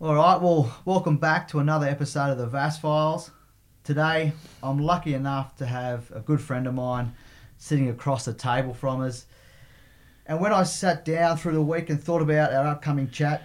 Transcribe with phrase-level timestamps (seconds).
[0.00, 3.30] All right, well, welcome back to another episode of the Vass Files.
[3.84, 7.14] Today, I'm lucky enough to have a good friend of mine
[7.58, 9.26] sitting across the table from us.
[10.26, 13.44] And when I sat down through the week and thought about our upcoming chat,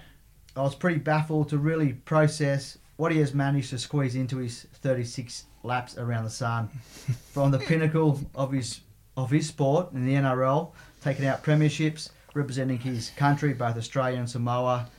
[0.55, 4.63] I was pretty baffled to really process what he has managed to squeeze into his
[4.73, 6.69] 36 laps around the sun.
[7.31, 8.81] From the pinnacle of his
[9.15, 10.71] of his sport in the NRL,
[11.03, 14.89] taking out premierships, representing his country, both Australia and Samoa,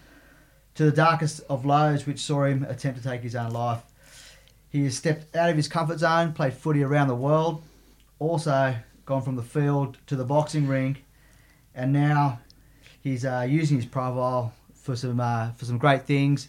[0.80, 3.82] to the darkest of lows, which saw him attempt to take his own life.
[4.70, 7.62] He has stepped out of his comfort zone, played footy around the world,
[8.18, 10.96] also gone from the field to the boxing ring,
[11.74, 12.40] and now
[13.02, 16.48] he's uh, using his profile for some uh, for some great things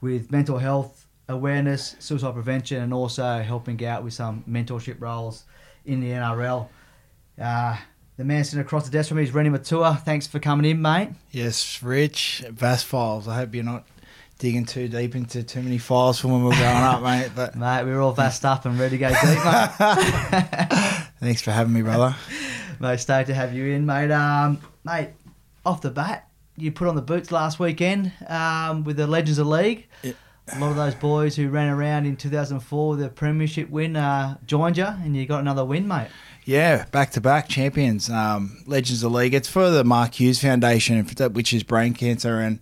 [0.00, 5.44] with mental health awareness, suicide prevention, and also helping out with some mentorship roles
[5.86, 6.66] in the NRL.
[7.40, 7.76] Uh,
[8.18, 10.02] the man sitting across the desk from me is Reni Maitua.
[10.02, 11.10] Thanks for coming in, mate.
[11.30, 12.44] Yes, Rich.
[12.50, 13.28] Vast files.
[13.28, 13.86] I hope you're not
[14.40, 17.30] digging too deep into too many files from when we were growing up, mate.
[17.34, 21.06] But Mate, we're all vast up and ready to go deep, mate.
[21.20, 22.16] thanks for having me, brother.
[22.80, 24.10] mate, stoked to have you in, mate.
[24.10, 25.10] Um, mate,
[25.64, 29.46] off the bat, you put on the boots last weekend um, with the Legends of
[29.46, 29.86] League.
[30.02, 30.14] Yeah.
[30.52, 34.38] A lot of those boys who ran around in 2004 with the premiership win uh,
[34.44, 36.08] joined you, and you got another win, mate.
[36.48, 39.34] Yeah, back to back champions, um, Legends of the League.
[39.34, 41.04] It's for the Mark Hughes Foundation,
[41.34, 42.58] which is brain cancer, and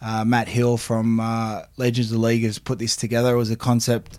[0.00, 3.34] uh, Matt Hill from uh, Legends of the League has put this together.
[3.34, 4.18] It was a concept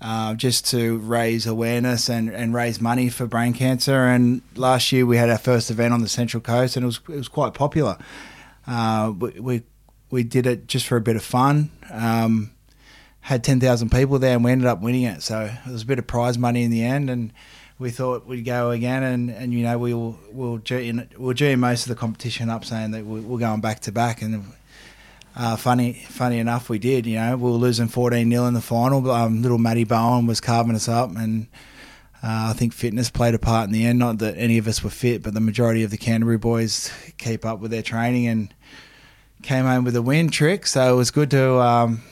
[0.00, 4.04] uh, just to raise awareness and, and raise money for brain cancer.
[4.04, 7.00] And last year we had our first event on the Central Coast, and it was
[7.08, 7.98] it was quite popular.
[8.68, 9.62] Uh, we, we
[10.12, 11.72] we did it just for a bit of fun.
[11.90, 12.52] Um,
[13.22, 15.24] had ten thousand people there, and we ended up winning it.
[15.24, 17.32] So it was a bit of prize money in the end, and
[17.78, 20.60] we thought we'd go again, and, and you know we'll we'll
[21.18, 24.44] we'll G most of the competition up, saying that we're, going back to back, and
[25.36, 27.06] uh, funny funny enough, we did.
[27.06, 29.00] You know, we were losing fourteen 0 in the final.
[29.00, 31.48] But, um, little Matty Bowen was carving us up, and
[32.22, 33.98] uh, I think fitness played a part in the end.
[33.98, 37.44] Not that any of us were fit, but the majority of the Canterbury boys keep
[37.44, 38.54] up with their training and
[39.42, 40.66] came home with a win trick.
[40.66, 41.58] So it was good to.
[41.60, 42.02] Um,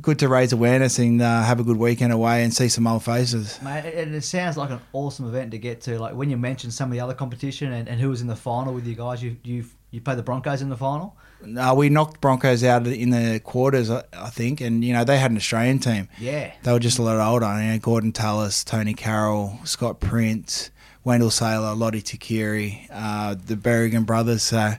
[0.00, 3.04] good to raise awareness and uh, have a good weekend away and see some old
[3.04, 3.60] faces.
[3.62, 5.98] Mate, and it sounds like an awesome event to get to.
[5.98, 8.36] Like when you mentioned some of the other competition and, and who was in the
[8.36, 11.16] final with you guys, you you you played the Broncos in the final.
[11.44, 15.18] No, we knocked Broncos out in the quarters, I I think, and you know they
[15.18, 16.08] had an Australian team.
[16.18, 17.46] Yeah, They were just a lot older.
[17.62, 20.70] You know, Gordon Tallis, Tonie Carroll, Scott Prince,
[21.04, 24.42] Wendell Sailor, Lote Tuqiri, uh, the Berrigan brothers.
[24.42, 24.72] So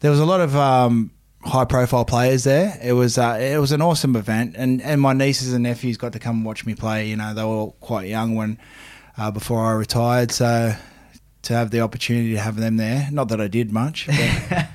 [0.00, 1.10] there was a lot of um,
[1.42, 2.78] high-profile players there.
[2.82, 6.12] It was uh, it was an awesome event, and, and my nieces and nephews got
[6.12, 7.08] to come and watch me play.
[7.08, 8.58] You know, they were all quite young when
[9.16, 10.74] uh, before I retired, so
[11.42, 13.08] to have the opportunity to have them there.
[13.10, 14.06] Not that I did much.
[14.06, 14.68] But,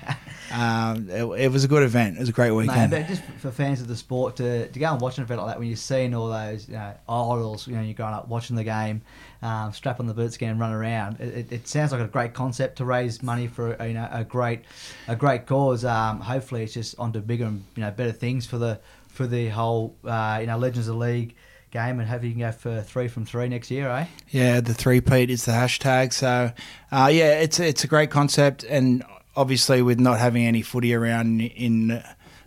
[0.52, 2.18] um, it, it was a good event.
[2.18, 2.92] It was a great Mate, weekend.
[2.92, 5.52] but just for fans of the sport to, to go and watch an event like
[5.52, 8.56] that when you're seeing all those you know, idols, you know, you're growing up watching
[8.56, 9.02] the game,
[9.42, 11.20] um, strap on the boots again and run around.
[11.20, 14.24] It, it, it sounds like a great concept to raise money for you know a
[14.24, 14.64] great
[15.08, 15.86] a great cause.
[15.86, 19.50] Um, hopefully, it's just onto bigger and you know better things for the for the
[19.50, 21.36] whole uh, you know Legends of the League
[21.72, 24.06] game, and hopefully you can go for three from three next year, eh?
[24.30, 26.14] Yeah, the three peat is the hashtag.
[26.14, 26.52] So,
[26.92, 29.04] uh, yeah, it's it's a great concept, and
[29.36, 32.04] obviously with not having any footy around in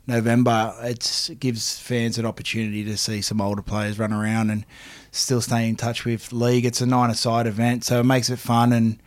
[0.07, 4.65] November, it gives fans an opportunity to see some older players run around and
[5.11, 6.65] still stay in touch with league.
[6.65, 8.99] It's a nine-a-side event, so it makes it fun and.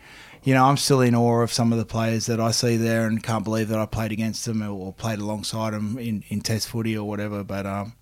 [0.43, 3.05] You know, I'm still in awe of some of the players that I see there,
[3.05, 6.67] and can't believe that I played against them or played alongside them in, in Test
[6.67, 7.43] footy or whatever.
[7.43, 7.93] But um,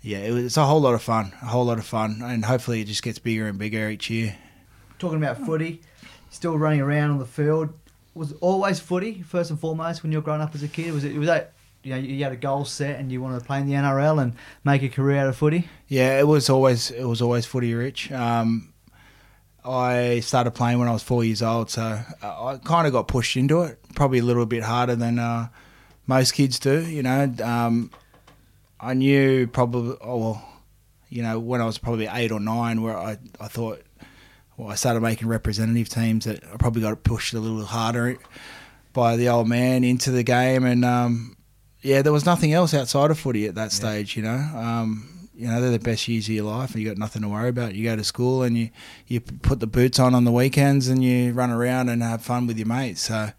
[0.00, 2.44] yeah, it was, it's a whole lot of fun, a whole lot of fun, and
[2.44, 4.36] hopefully it just gets bigger and bigger each year.
[5.00, 5.80] Talking about footy,
[6.30, 7.70] still running around on the field.
[8.14, 10.94] Was always footy first and foremost when you were growing up as a kid?
[10.94, 13.44] Was it was that you know you had a goal set and you wanted to
[13.44, 14.34] play in the NRL and
[14.64, 15.68] make a career out of footy?
[15.86, 18.10] Yeah, it was always it was always footy rich.
[18.10, 18.72] Um,
[19.64, 23.08] I started playing when I was four years old, so uh, I kind of got
[23.08, 23.78] pushed into it.
[23.94, 25.48] Probably a little bit harder than uh,
[26.06, 26.84] most kids do.
[26.84, 27.90] You know, um,
[28.80, 30.48] I knew probably oh well,
[31.10, 33.82] you know, when I was probably eight or nine, where I I thought.
[34.56, 38.16] Well, I started making representative teams that I probably got pushed a little harder
[38.92, 41.36] by the old man into the game, and um,
[41.84, 44.16] yeah, there was nothing else outside of footy at that stage.
[44.16, 46.96] You know, um, you know they're the best years of your life, and you got
[46.96, 47.74] nothing to worry about.
[47.74, 48.70] You go to school and you
[49.06, 52.46] you put the boots on on the weekends, and you run around and have fun
[52.46, 53.02] with your mates.
[53.02, 53.32] So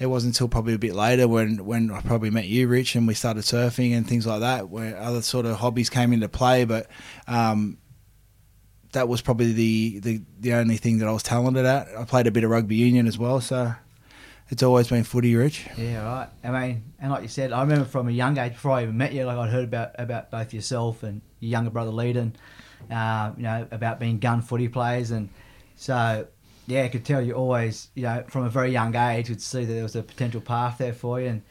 [0.00, 3.06] it wasn't until probably a bit later when when I probably met you, Rich, and
[3.06, 6.64] we started surfing and things like that, where other sort of hobbies came into play.
[6.64, 6.88] But
[7.28, 7.78] um,
[8.90, 11.86] that was probably the, the the only thing that I was talented at.
[11.96, 13.74] I played a bit of rugby union as well, so
[14.50, 15.66] it's always been footy, Rich.
[15.76, 16.28] Yeah, right.
[16.42, 18.96] I mean, and like you said, I remember from a young age before I even
[18.96, 22.32] met you, like I'd heard about about both yourself and your younger brother Leadon,
[22.90, 25.28] uh, you know, about being gun footy players, and
[25.76, 26.26] so
[26.66, 29.64] yeah, I could tell you always, you know, from a very young age, could see
[29.64, 31.28] that there was a potential path there for you.
[31.28, 31.42] And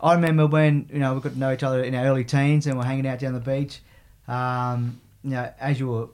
[0.00, 2.66] I remember when you know we got to know each other in our early teens
[2.66, 3.82] and we're hanging out down the beach.
[4.26, 6.08] Um, you know, as you were,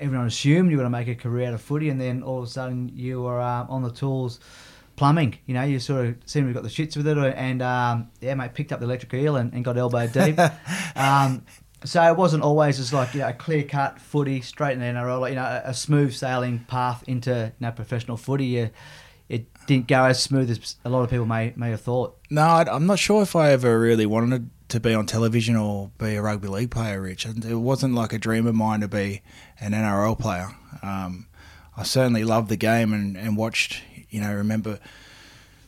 [0.00, 2.38] everyone assumed you were going to make a career out of footy, and then all
[2.38, 4.40] of a sudden you were um, on the tools
[4.96, 5.38] plumbing.
[5.46, 8.10] You know, you sort of seemed to have got the shits with it, and um,
[8.20, 10.38] yeah, mate, picked up the electric eel and, and got elbow deep.
[10.96, 11.44] um,
[11.84, 14.86] so it wasn't always just like you know a clear cut footy straight in the
[14.86, 18.46] NRL, like, you know, a, a smooth sailing path into you know, professional footy.
[18.46, 18.70] You,
[19.28, 22.16] it didn't go as smooth as a lot of people may may have thought.
[22.30, 25.90] No, I- I'm not sure if I ever really wanted to be on television or
[25.98, 27.26] be a rugby league player, Rich.
[27.26, 29.20] And It wasn't like a dream of mine to be
[29.60, 30.48] an NRL player.
[30.82, 31.26] Um,
[31.76, 33.82] I certainly loved the game and, and watched,
[34.14, 34.78] you know, remember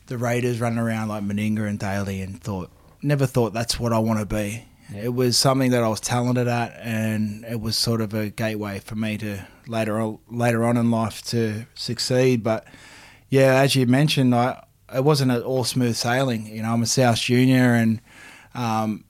[0.07, 2.71] the Raiders running around like Meninga and Daly and thought,
[3.01, 4.63] never thought that's what I want to be.
[4.95, 8.79] It was something that I was talented at, and it was sort of a gateway
[8.79, 12.41] for me to later on, later on in life to succeed.
[12.41, 12.65] But
[13.27, 16.47] yeah, as you mentioned, I it wasn't at all smooth sailing.
[16.47, 17.99] You know, I'm a South junior, and
[18.55, 19.03] um,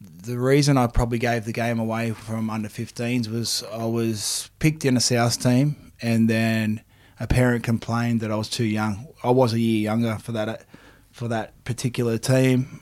[0.00, 4.84] the reason I probably gave the game away from under 15s was I was picked
[4.84, 6.82] in a South team, and then
[7.20, 9.06] a parent complained that I was too young.
[9.22, 10.64] I was a year younger for that
[11.12, 12.80] for that particular team,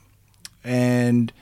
[0.62, 1.32] and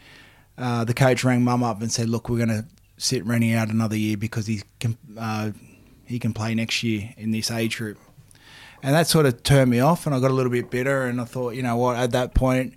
[0.57, 2.65] uh, the coach rang mum up and said, "Look, we're going to
[2.97, 5.51] sit Reni out another year because he can uh,
[6.07, 7.99] he can play next year in this age group."
[8.83, 11.05] And that sort of turned me off, and I got a little bit bitter.
[11.05, 11.97] And I thought, you know what?
[11.97, 12.75] At that point,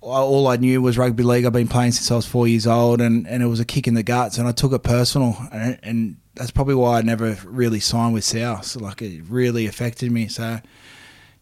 [0.00, 1.44] all I knew was rugby league.
[1.44, 3.86] I've been playing since I was four years old, and, and it was a kick
[3.86, 7.36] in the guts, and I took it personal, and, and that's probably why I never
[7.44, 8.76] really signed with South.
[8.76, 10.28] Like it really affected me.
[10.28, 10.60] So,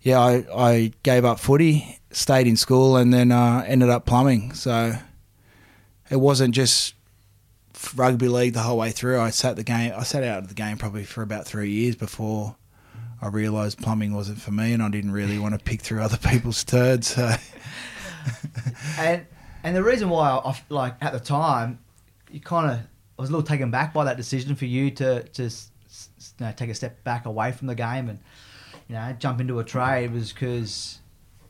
[0.00, 4.54] yeah, I, I gave up footy, stayed in school, and then uh, ended up plumbing.
[4.54, 4.94] So
[6.10, 6.94] it wasn't just
[7.94, 9.20] rugby league the whole way through.
[9.20, 9.92] I sat the game.
[9.96, 12.56] I sat out of the game probably for about three years before
[13.20, 16.18] I realised plumbing wasn't for me, and I didn't really want to pick through other
[16.30, 17.08] people's turds.
[17.08, 17.34] So.
[18.98, 19.26] and
[19.62, 21.78] and the reason why I, like at the time,
[22.30, 22.80] you kind of
[23.18, 25.50] I was a little taken back by that decision for you to to you
[26.40, 28.18] know, take a step back away from the game and
[28.88, 30.98] you know jump into a trade was because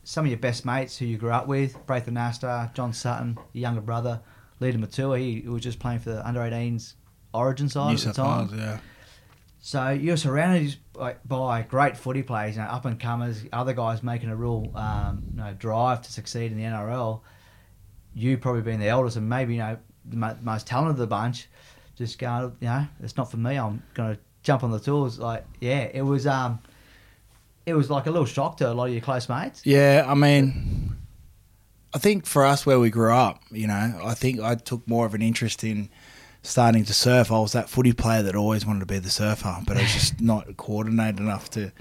[0.05, 3.63] some of your best mates who you grew up with, Braith Anasta, John Sutton, your
[3.63, 4.21] younger brother,
[4.61, 6.95] Leader Maitua, he was just playing for the under 18s
[7.33, 8.49] Origin side New at the time.
[8.49, 8.79] Wales, yeah.
[9.61, 14.03] So you're surrounded by, by great footy players, you know, up and comers, other guys
[14.03, 17.23] making a real um, you know, drive to succeed in the NRL.
[18.13, 21.49] You probably being the eldest and maybe you know the most talented of the bunch,
[21.96, 23.56] just going, you know, it's not for me.
[23.56, 25.19] I'm going to jump on the tools.
[25.19, 26.61] Like, yeah, it was um,
[27.67, 29.62] it was like a little shock to a lot of your close mates.
[29.64, 30.96] Yeah, I mean,
[31.94, 35.06] I think for us where we grew up, you know, I think I took more
[35.06, 35.88] of an interest in
[36.43, 37.32] starting to surf.
[37.32, 39.93] I was that footy player that always wanted to be the surfer, but I was
[39.93, 41.73] just not coordinated enough to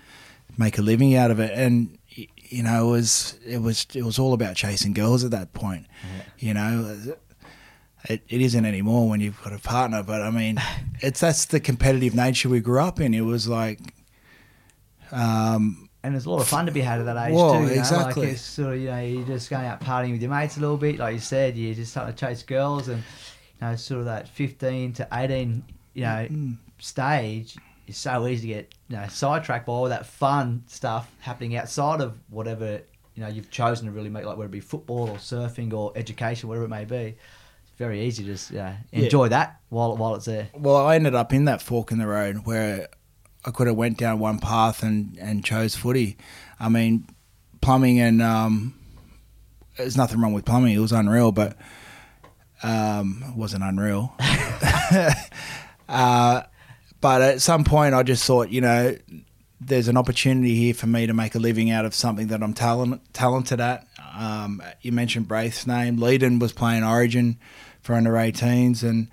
[0.58, 1.52] make a living out of it.
[1.54, 1.98] And
[2.54, 5.88] you know, it was it was it was all about chasing girls at that point.
[6.38, 7.16] You know,
[8.10, 10.04] it, it isn't anymore when you've got a partner.
[10.04, 10.58] But I mean,
[11.02, 13.14] it's that's the competitive nature we grew up in.
[13.14, 13.80] It was like.
[15.12, 17.60] Um, And there's a lot of fun to be had at that age Well, too.
[17.62, 17.80] You know?
[17.80, 18.24] exactly.
[18.26, 20.60] Like it's sort of you know you're just going out partying with your mates a
[20.60, 21.56] little bit, like you said.
[21.56, 22.98] You're just starting to chase girls, and
[23.62, 25.64] you know sort of that 15 to 18,
[25.94, 26.58] you know, Mm.
[26.80, 27.56] stage.
[27.88, 32.02] It's so easy to get you know sidetracked by all that fun stuff happening outside
[32.02, 32.82] of whatever
[33.16, 35.92] you know you've chosen to really make, like whether it be football or surfing or
[35.96, 37.16] education, whatever it may be.
[37.78, 38.76] Very easy to just Yeah.
[38.92, 40.50] enjoy that while while it's there.
[40.54, 42.88] well, I ended up in that fork in the road where
[43.46, 46.18] I could have went down one path and, and chose footy.
[46.60, 47.08] I mean,
[47.62, 48.74] plumbing and um,
[49.78, 50.74] there's nothing wrong with plumbing.
[50.74, 51.58] It was unreal, but
[52.62, 54.14] um, it wasn't unreal.
[55.90, 56.44] uh,
[57.02, 58.96] but at some point, I just thought, you know,
[59.60, 62.54] there's an opportunity here for me to make a living out of something that I'm
[62.54, 63.88] talent, talented at.
[64.16, 65.98] Um, you mentioned Braith's name.
[65.98, 67.40] Leedon was playing Origin
[67.84, 69.10] for under 18s, and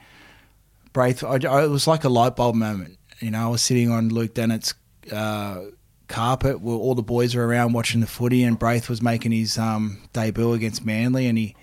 [0.93, 2.99] Braith, I, I, it was like a light bulb moment.
[3.21, 4.75] You know, I was sitting on Luke Dennett's
[5.13, 5.65] uh,
[6.09, 9.59] carpet where all the boys were around watching the footy, and Braith was making his
[9.59, 11.55] um, debut against Manly, and he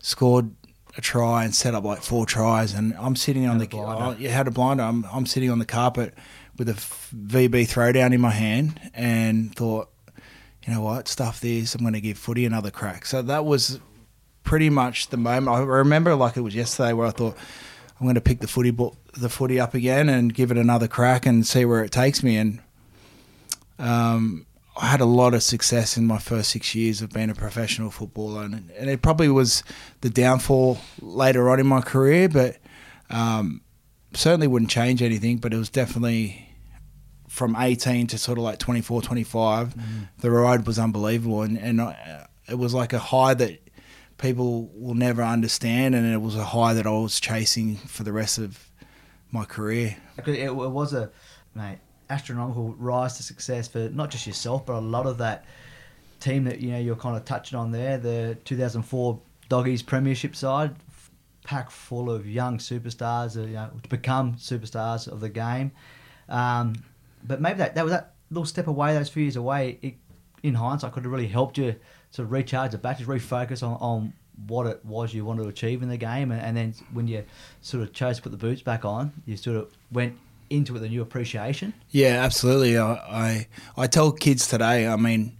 [0.00, 0.50] scored
[0.96, 2.72] a try and set up like four tries.
[2.72, 4.82] And I'm sitting on Had the you had a blinder.
[4.82, 6.14] I'm I'm sitting on the carpet
[6.56, 9.88] with a VB throwdown in my hand, and thought,
[10.66, 11.74] you know what, stuff this.
[11.74, 13.06] I'm going to give footy another crack.
[13.06, 13.80] So that was
[14.44, 15.48] pretty much the moment.
[15.48, 17.36] I remember like it was yesterday where I thought.
[18.00, 20.88] I'm going to pick the footy ball, the footy up again and give it another
[20.88, 22.36] crack and see where it takes me.
[22.36, 22.60] And
[23.78, 24.46] um,
[24.76, 27.90] I had a lot of success in my first six years of being a professional
[27.90, 29.62] footballer, and, and it probably was
[30.00, 32.56] the downfall later on in my career, but
[33.10, 33.60] um,
[34.14, 35.36] certainly wouldn't change anything.
[35.36, 36.48] But it was definitely
[37.28, 40.08] from 18 to sort of like 24, 25, mm.
[40.18, 43.60] the ride was unbelievable, and and I, it was like a high that
[44.18, 48.12] people will never understand, and it was a high that I was chasing for the
[48.12, 48.70] rest of
[49.30, 49.96] my career.
[50.26, 51.10] It, was a
[51.54, 51.78] mate
[52.10, 55.44] astronomical rise to success for not just yourself, but a lot of that
[56.20, 60.74] team that you know you're kind of touching on there, the 2004 Doggies Premiership side,
[61.44, 65.72] packed full of young superstars, uh, you know, to become superstars of the game.
[66.28, 66.74] Um,
[67.22, 69.78] but maybe that that was that little step away, those few years away.
[69.82, 69.94] It,
[70.42, 71.74] in hindsight, could have really helped you
[72.20, 74.12] of recharge the batteries, refocus on, on
[74.46, 77.24] what it was you wanted to achieve in the game, and, and then when you
[77.60, 80.18] sort of chose to put the boots back on, you sort of went
[80.50, 81.72] into it with a new appreciation.
[81.90, 82.76] Yeah, absolutely.
[82.78, 84.86] I, I, I tell kids today.
[84.86, 85.36] I mean,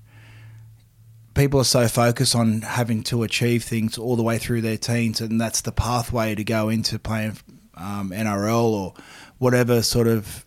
[1.35, 5.21] people are so focused on having to achieve things all the way through their teens,
[5.21, 7.37] and that's the pathway to go into playing
[7.77, 8.95] um, NRL or
[9.39, 10.47] whatever sort of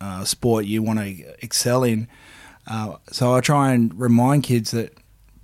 [0.00, 2.08] uh, sport you want to excel in.
[2.66, 4.96] Uh, so I try and remind kids that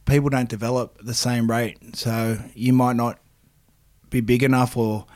[0.06, 1.78] people don't develop the same rate.
[1.96, 3.18] So you might not
[4.08, 5.06] be big enough or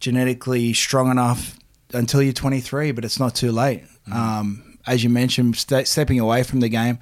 [0.00, 1.58] genetically strong enough
[1.92, 3.84] until you're 23, but it's not too late.
[4.08, 4.14] Mm.
[4.14, 6.98] Um, as you mentioned, st- stepping away from the game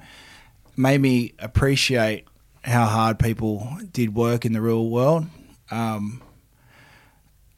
[0.75, 2.25] made me appreciate
[2.63, 5.25] how hard people did work in the real world.
[5.71, 6.21] Um,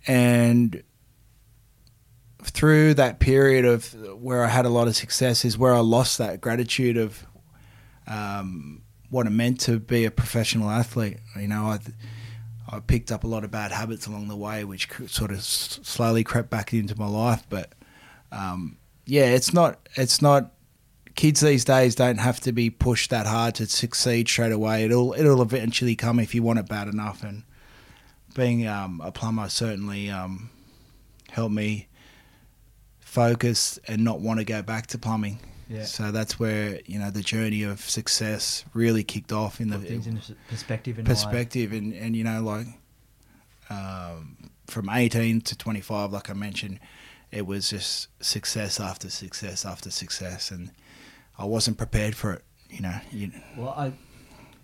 [0.08, 0.84] and
[2.44, 6.18] through that period of where I had a lot of success is where I lost
[6.18, 7.26] that gratitude of
[8.08, 8.81] um,
[9.12, 11.18] what it meant to be a professional athlete.
[11.40, 11.80] You know, I
[12.68, 16.24] I picked up a lot of bad habits along the way, which sort of slowly
[16.24, 17.46] crept back into my life.
[17.50, 17.74] But
[18.32, 20.54] um, yeah, it's not it's not
[21.16, 24.86] kids these days don't have to be pushed that hard to succeed straight away.
[24.86, 27.22] It'll it'll eventually come if you want it bad enough.
[27.22, 27.44] And
[28.34, 30.50] being um, a plumber certainly um,
[31.30, 31.90] helped me
[33.00, 35.40] focus and not want to go back to plumbing.
[35.72, 35.86] Yeah.
[35.86, 40.06] So that's where you know the journey of success really kicked off in the things
[40.06, 41.00] in perspective.
[41.00, 42.68] In perspective, and and you know like
[43.70, 46.80] um, from eighteen to twenty five, like I mentioned,
[47.32, 50.72] it was just success after success after success, and
[51.38, 52.44] I wasn't prepared for it.
[52.70, 53.00] You know.
[53.12, 53.94] You, well, I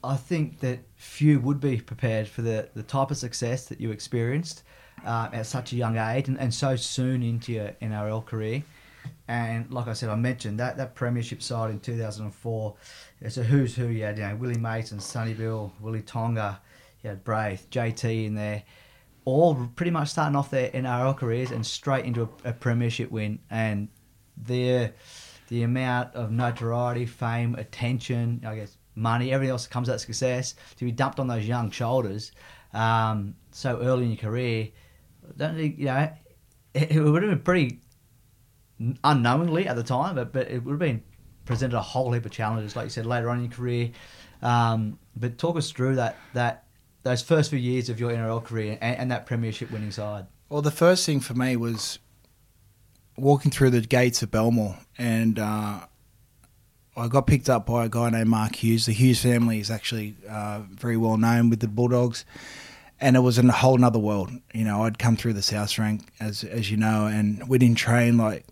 [0.03, 3.91] I think that few would be prepared for the the type of success that you
[3.91, 4.63] experienced
[5.05, 8.63] uh, at such a young age and, and so soon into your NRL career.
[9.27, 12.75] And like I said, I mentioned that that premiership side in 2004.
[13.21, 13.87] It's a who's who.
[13.87, 16.61] You had you know Willie Mason, Sonny Bill, Willie Tonga,
[17.03, 18.63] you had Braith, JT in there,
[19.25, 23.39] all pretty much starting off their NRL careers and straight into a, a premiership win.
[23.49, 23.89] And
[24.37, 24.93] the
[25.49, 30.01] the amount of notoriety, fame, attention, I guess money, everything else that comes out of
[30.01, 32.31] success to be dumped on those young shoulders
[32.73, 34.69] um, so early in your career.
[35.35, 36.09] Don't you know
[36.73, 37.81] it would have been pretty
[39.03, 41.03] unknowingly at the time, but, but it would have been
[41.45, 43.91] presented a whole heap of challenges, like you said, later on in your career.
[44.41, 46.65] Um, but talk us through that that
[47.03, 50.27] those first few years of your NRL career and, and, that premiership winning side.
[50.49, 51.99] Well, the first thing for me was
[53.17, 55.79] walking through the gates of Belmore, and uh,
[56.95, 58.85] I got picked up by a guy named Mark Hughes.
[58.85, 62.25] The Hughes family is actually uh, very well known with the Bulldogs
[62.99, 64.31] and it was in a whole nother world.
[64.53, 67.77] You know, I'd come through the South rank as as you know, and we didn't
[67.77, 68.45] train like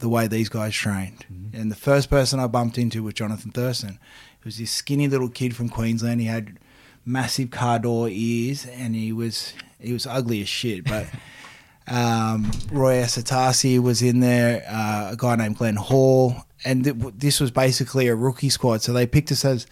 [0.00, 1.24] the way these guys trained.
[1.32, 1.60] Mm-hmm.
[1.60, 3.98] And the first person I bumped into was Jonathan Thurston.
[4.42, 6.20] He was this skinny little kid from Queensland.
[6.20, 6.58] He had
[7.04, 10.84] massive car door ears, and he was he was ugly as shit.
[10.84, 11.06] But
[11.86, 17.40] um, Roy Asotasi was in there, uh, a guy named Glenn Hall, and th- this
[17.40, 18.82] was basically a rookie squad.
[18.82, 19.66] So they picked us as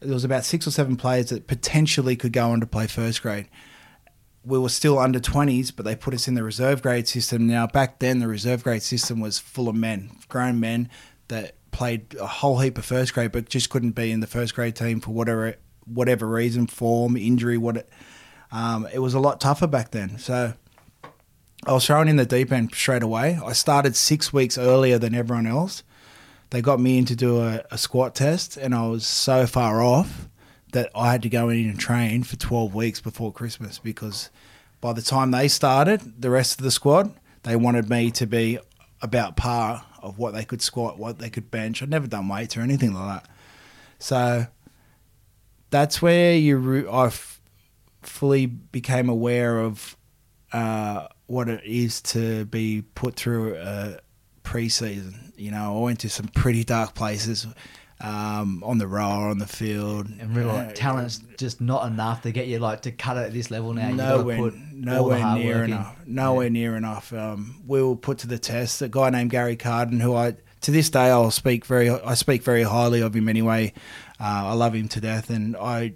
[0.00, 3.22] there was about six or seven players that potentially could go on to play first
[3.22, 3.48] grade
[4.44, 7.46] we were still under 20s, but they put us in the reserve grade system.
[7.46, 10.88] Now, back then, the reserve grade system was full of men, grown men
[11.28, 14.54] that played a whole heap of first grade, but just couldn't be in the first
[14.54, 17.78] grade team for whatever whatever reason, form, injury, what.
[17.78, 17.88] It,
[18.52, 20.18] um, it was a lot tougher back then.
[20.18, 20.54] So
[21.66, 23.38] I was thrown in the deep end straight away.
[23.44, 25.84] I started six weeks earlier than everyone else.
[26.50, 29.82] They got me in to do a, a squat test, and I was so far
[29.82, 30.28] off
[30.72, 34.30] that I had to go in and train for 12 weeks before Christmas because
[34.80, 38.58] by the time they started, the rest of the squad, they wanted me to be
[39.02, 41.82] about par of what they could squat, what they could bench.
[41.82, 43.30] I'd never done weights or anything like that.
[43.98, 44.46] So
[45.70, 47.10] that's where you I
[48.02, 49.96] fully became aware of
[50.52, 53.98] uh, what it is to be put through a
[54.42, 55.32] preseason.
[55.36, 57.46] You know, I went to some pretty dark places
[58.00, 60.08] um, on the rower, on the field.
[60.18, 63.32] And really, Uh, talent's just not enough to get you like to cut it at
[63.32, 63.90] this level now.
[63.90, 65.72] Nowhere, got to put nowhere near work in.
[65.72, 65.96] enough.
[66.06, 67.12] Nowhere near enough.
[67.12, 68.80] Um, we were put to the test.
[68.82, 72.42] A guy named Gary Carden, who I to this day I'll speak very, I speak
[72.42, 73.72] very highly of him anyway.
[74.20, 75.94] Uh, I love him to death, and I,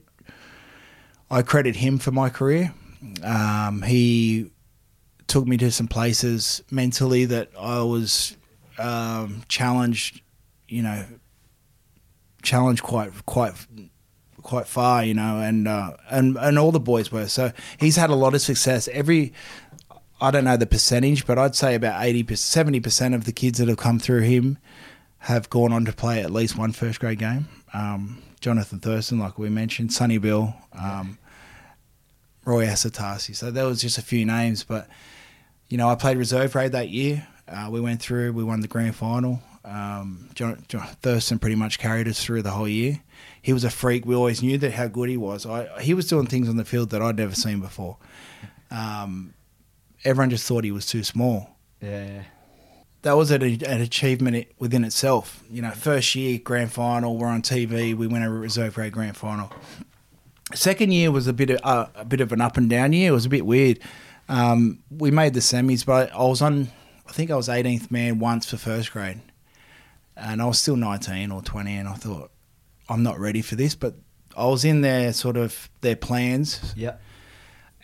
[1.31, 2.73] I credit him for my career.
[3.23, 4.51] Um, he
[5.27, 8.37] took me to some places mentally that I was
[8.79, 10.23] um, challenged.
[10.69, 11.05] You know,
[12.45, 13.55] challenged quite quite
[14.43, 17.27] quite far, you know, and uh, and and all the boys were.
[17.27, 18.87] So he's had a lot of success.
[18.89, 19.33] Every
[20.21, 23.59] I don't know the percentage, but I'd say about 80 70 percent of the kids
[23.59, 24.59] that have come through him
[25.21, 27.49] have gone on to play at least one first grade game.
[27.73, 31.19] Um, Jonathan Thurston, like we mentioned, Sonny Bill, um,
[32.45, 33.35] Roy Asotasi.
[33.35, 34.87] So there was just a few names, but
[35.69, 37.27] you know, I played reserve grade that year.
[37.49, 39.41] Uh, we went through, we won the grand final.
[39.65, 43.01] Um, John, John Thurston pretty much carried us through the whole year.
[43.41, 44.05] He was a freak.
[44.05, 45.47] We always knew that how good he was.
[45.47, 47.97] I, he was doing things on the field that I'd never seen before.
[48.71, 49.35] Um,
[50.05, 51.57] everyone just thought he was too small.
[51.81, 52.25] Yeah.
[53.03, 55.45] That was an, an achievement within itself.
[55.51, 57.95] You know, first year grand final, we're on TV.
[57.95, 59.53] We win a reserve grade grand final.
[60.55, 63.11] Second year was a bit of uh, a bit of an up and down year.
[63.11, 63.79] It was a bit weird.
[64.29, 66.69] Um, we made the semis, but I was on.
[67.07, 69.21] I think I was 18th man once for first grade,
[70.17, 72.31] and I was still 19 or 20, and I thought
[72.89, 73.75] I'm not ready for this.
[73.75, 73.95] But
[74.37, 77.01] I was in their sort of their plans, Yep.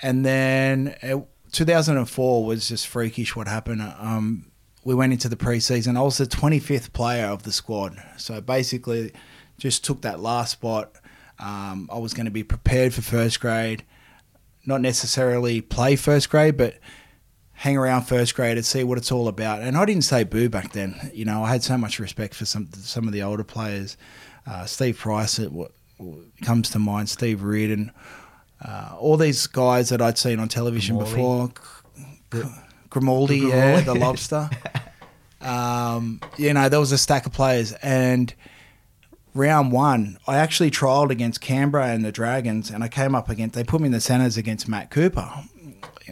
[0.02, 1.20] and then uh,
[1.52, 3.34] 2004 was just freakish.
[3.36, 3.82] What happened?
[3.82, 4.46] Um,
[4.84, 5.96] we went into the preseason.
[5.96, 9.12] I was the 25th player of the squad, so basically,
[9.58, 10.92] just took that last spot.
[11.38, 13.84] Um, I was going to be prepared for first grade,
[14.66, 16.78] not necessarily play first grade, but
[17.60, 19.60] hang around first grade and see what it's all about.
[19.60, 21.10] And I didn't say boo back then.
[21.12, 23.98] You know, I had so much respect for some some of the older players.
[24.46, 25.72] Uh, Steve Price, it what
[26.40, 27.10] comes to mind.
[27.10, 27.92] Steve Reardon,
[28.64, 31.52] uh, all these guys that I'd seen on television Grimaldi.
[32.30, 32.52] before.
[32.88, 34.48] Grimaldi, the yeah, the lobster.
[35.42, 38.32] um, you know, there was a stack of players, and
[39.34, 43.54] round one, I actually trialled against Canberra and the Dragons, and I came up against.
[43.54, 45.30] They put me in the centres against Matt Cooper,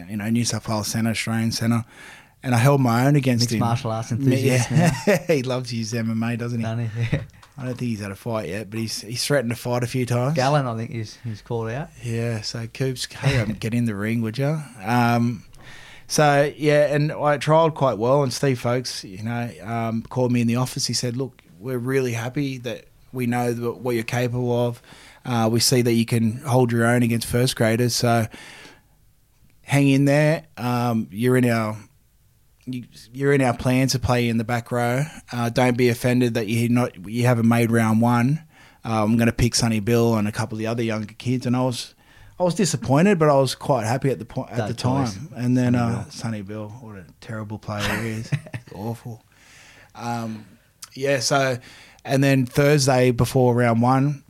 [0.07, 1.85] you know, New South Wales centre, Australian centre,
[2.43, 3.59] and I held my own against Mixed him.
[3.59, 6.63] martial arts enthusiast Yeah, he loves his MMA, doesn't he?
[6.63, 7.21] Done it.
[7.57, 9.87] I don't think he's had a fight yet, but he's he's threatened to fight a
[9.87, 10.35] few times.
[10.35, 11.89] Gallen, I think, is he's called out.
[12.01, 14.61] Yeah, so Coops, hey, get in the ring, would you?
[14.81, 15.43] Um,
[16.07, 18.23] so yeah, and I trialled quite well.
[18.23, 20.87] And Steve Folkes, you know, um, called me in the office.
[20.87, 24.81] He said, "Look, we're really happy that we know what you're capable of.
[25.25, 27.93] Uh, we see that you can hold your own against first graders.
[27.93, 28.27] So
[29.69, 30.43] hang in there.
[30.57, 31.77] Um, you're in our."
[32.65, 35.03] you- You're in our plans to play in the back row.
[35.31, 38.43] Uh, don't be offended that you not you haven't made round one.
[38.85, 41.45] Uh, I'm going to pick Sonny Bill and a couple of the other younger kids,
[41.47, 41.95] and I was
[42.39, 45.29] I was disappointed, but I was quite happy at the point at That the time.
[45.35, 46.11] And then Sonny uh, Bill.
[46.11, 48.31] Sonny Bill, what a terrible player he is,
[48.75, 49.23] awful.
[49.95, 50.45] Um,
[50.93, 51.57] yeah, so
[52.05, 54.23] and then Thursday before round one,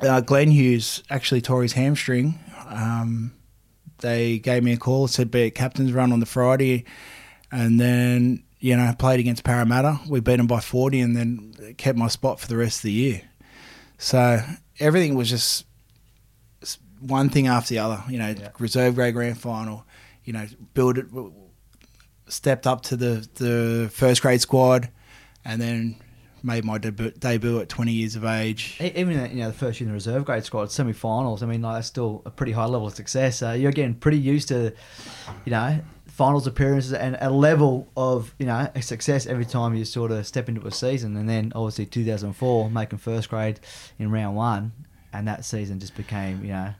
[0.00, 2.38] uh, Glenn Hughes actually tore his hamstring.
[2.68, 3.32] Um,
[4.04, 6.84] they gave me a call, said be at captain's run on the Friday,
[7.50, 9.98] and then you know played against Parramatta.
[10.08, 12.92] We beat them by forty, and then kept my spot for the rest of the
[12.92, 13.22] year.
[13.98, 14.40] So
[14.78, 15.64] everything was just
[17.00, 18.02] one thing after the other.
[18.08, 18.50] You know, Yeah.
[18.58, 19.86] reserve grade grand final.
[20.24, 21.06] You know, build it,
[22.28, 24.90] stepped up to the the first grade squad,
[25.44, 25.96] and then
[26.44, 28.78] made my debut, debut at twenty years of age.
[28.80, 31.42] Even you know the first year in the reserve grade squad, semi-finals.
[31.42, 33.42] I mean, like that's still a pretty high level of success.
[33.42, 34.72] Uh, you're getting pretty used to,
[35.44, 40.12] you know, finals appearances and a level of you know success every time you sort
[40.12, 41.16] of step into a season.
[41.16, 43.60] And then obviously 2004, making first grade
[43.98, 44.72] in round one,
[45.12, 46.74] and that season just became you know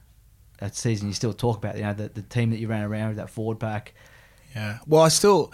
[0.59, 1.75] that season you still talk about.
[1.75, 3.93] You know the, the team that you ran around with that forward pack.
[4.55, 4.79] Yeah.
[4.87, 5.51] Well, I still,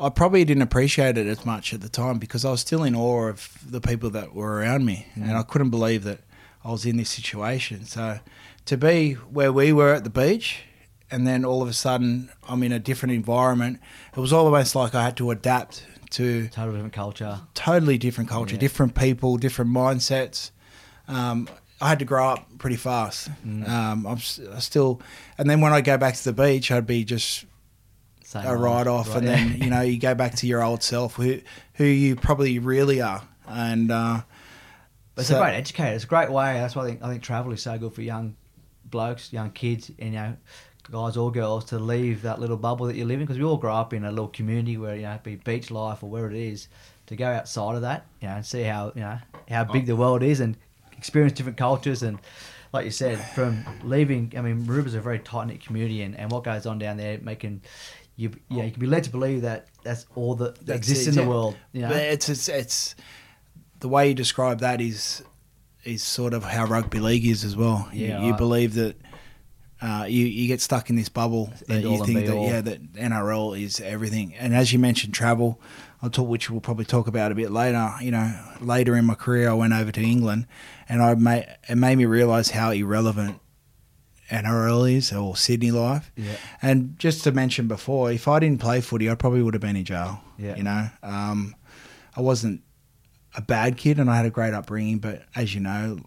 [0.00, 2.94] I probably didn't appreciate it as much at the time because I was still in
[2.94, 6.20] awe of the people that were around me, and I couldn't believe that
[6.64, 7.84] I was in this situation.
[7.84, 8.20] So,
[8.66, 10.60] to be where we were at the beach,
[11.10, 13.80] and then all of a sudden I'm in a different environment,
[14.16, 17.40] it was almost like I had to adapt to totally different culture.
[17.54, 18.60] totally different culture, Yeah.
[18.60, 20.50] different people, different mindsets.
[21.08, 21.48] Um,
[21.80, 23.30] I had to grow up pretty fast.
[23.46, 23.68] Mm.
[23.68, 24.18] Um, I'm
[24.54, 25.00] I still,
[25.38, 27.44] and then when I go back to the beach, I'd be just
[28.28, 29.36] Same a ride off, right, and yeah.
[29.36, 31.40] then you know you go back to your old self, who
[31.76, 34.20] who you probably really are, and uh,
[35.14, 35.94] But it's so- a great educator.
[35.94, 36.52] It's a great way.
[36.60, 38.36] That's why I think I think travel is so good for young
[38.84, 40.36] blokes, young kids, and you know,
[40.92, 43.56] guys or girls to leave that little bubble that you live in because we all
[43.56, 46.26] grow up in a little community where you know, it be beach life or where
[46.30, 46.68] it is,
[47.06, 49.96] to go outside of that, you know, and see how you know how big the
[49.96, 50.54] world is and
[50.98, 52.18] experience different cultures and.
[52.70, 56.30] Like you said, from leaving, I mean, Maroubra's a very tight knit community, and, and
[56.30, 57.62] what goes on down there, making
[58.18, 61.10] you, yeah, you can be led to believe that that's all that That's exists it,
[61.10, 61.28] in the yeah.
[61.28, 61.56] world.
[61.72, 62.94] You know, it's, it's it's
[63.80, 65.22] the way you describe that is
[65.84, 67.88] is sort of how rugby league is as well.
[67.92, 68.96] You- Yeah, you, I- believe that
[69.80, 72.46] uh, you you get stuck in this bubble that you think that all.
[72.48, 74.34] yeah that NRL is everything.
[74.34, 75.60] And as you mentioned, travel.
[76.02, 77.88] I'll talk, which we'll probably talk about a bit later.
[78.00, 80.46] You know, later in my career, I went over to England,
[80.88, 83.40] and I made it made me realise how irrelevant
[84.30, 86.10] NRL is or Sydney life.
[86.16, 89.60] yeah, And just to mention before, if I didn't play footy, I probably would have
[89.60, 90.20] been in jail.
[90.38, 90.56] Yeah.
[90.56, 91.54] You know, um,
[92.16, 92.62] I wasn't
[93.34, 96.00] a bad kid and I had a great upbringing, but as you know,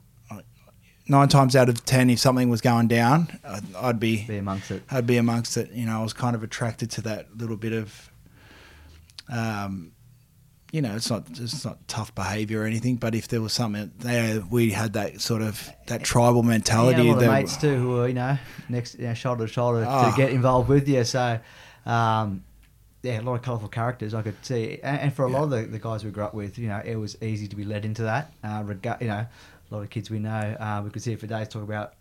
[1.07, 4.71] nine times out of ten, if something was going down, I'd, I'd be be amongst
[4.71, 4.83] it.
[4.89, 5.71] I'd be amongst it.
[5.71, 8.11] You know, I was kind of attracted to that little bit of,
[9.29, 9.91] um,
[10.71, 13.91] you know, it's not it's not tough behaviour or anything, but if there was something
[13.99, 17.03] there, we had that sort of that tribal mentality.
[17.03, 18.37] Yeah, a lot of that, mates too who are you know
[18.69, 20.09] next you know, shoulder to shoulder Oh.
[20.11, 21.03] to get involved with you.
[21.03, 21.39] So,
[21.85, 22.43] um,
[23.03, 25.49] yeah, a lot of colourful characters I could see, and, and for a lot of
[25.49, 27.83] the, the guys we grew up with, you know, it was easy to be led
[27.83, 28.31] into that.
[28.43, 30.29] Uh, rega- you know, a lot of kids we know,
[30.59, 31.93] uh, we could see it for days talk about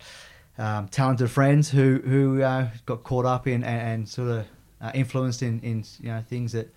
[0.59, 4.47] um, talented friends who who uh, got caught up in and, and sort of
[4.83, 6.73] uh, influenced in, in you know things that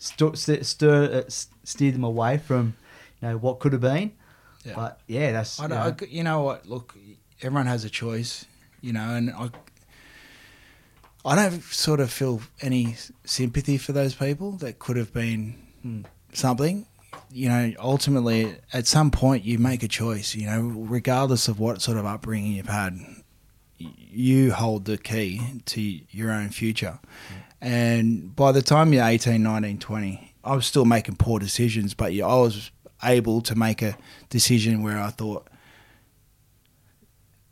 [0.00, 2.74] st- st- stir uh, s- steered them away from
[3.22, 4.12] you know what could have been.
[4.64, 4.72] Yeah.
[4.74, 6.66] But yeah, that's I you know, I, you know what?
[6.66, 6.96] Look,
[7.40, 8.44] everyone has a choice,
[8.82, 9.50] you know, and I,
[11.24, 16.02] I don't sort of feel any sympathy for those people that could have been Hmm.
[16.32, 16.86] something.
[17.32, 20.34] You know, ultimately, at some point, you make a choice.
[20.34, 22.98] You know, regardless of what sort of upbringing you've had,
[23.78, 26.98] you hold the key to your own future.
[27.60, 32.12] And by the time you're 18, 19, 20, I was still making poor decisions, but
[32.14, 32.70] yeah, I was
[33.04, 33.96] able to make a
[34.30, 35.46] decision where I thought,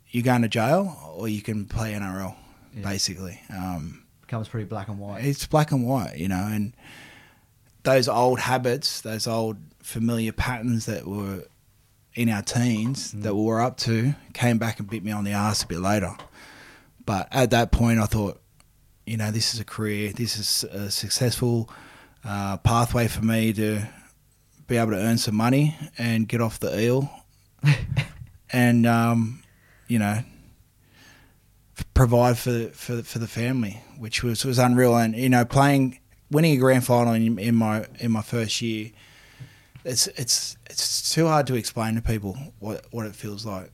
[0.09, 2.35] you're going to jail or you can play NRL,
[2.75, 2.81] Yeah.
[2.83, 3.39] basically.
[3.55, 5.23] Um, becomes pretty black and white.
[5.23, 6.73] it's black and white, you know, and
[7.83, 11.43] those old habits, those old familiar patterns that were
[12.15, 13.21] in our teens Mm.
[13.23, 15.79] that we were up to came back and bit me on the ass a bit
[15.79, 16.15] later.
[17.05, 18.41] But at that point, I thought,
[19.09, 21.67] you know, this is a career, this is a successful
[22.23, 23.81] uh, pathway for me to
[24.67, 27.09] be able to earn some money and get off the eel
[28.53, 29.41] and, um,
[29.87, 30.19] you know,
[31.95, 34.95] provide for for for the family, which was was unreal.
[34.95, 38.91] And you know, playing, winning a grand final in, in my in my first year,
[39.83, 43.71] it's it's it's too hard to explain to people what what it feels like.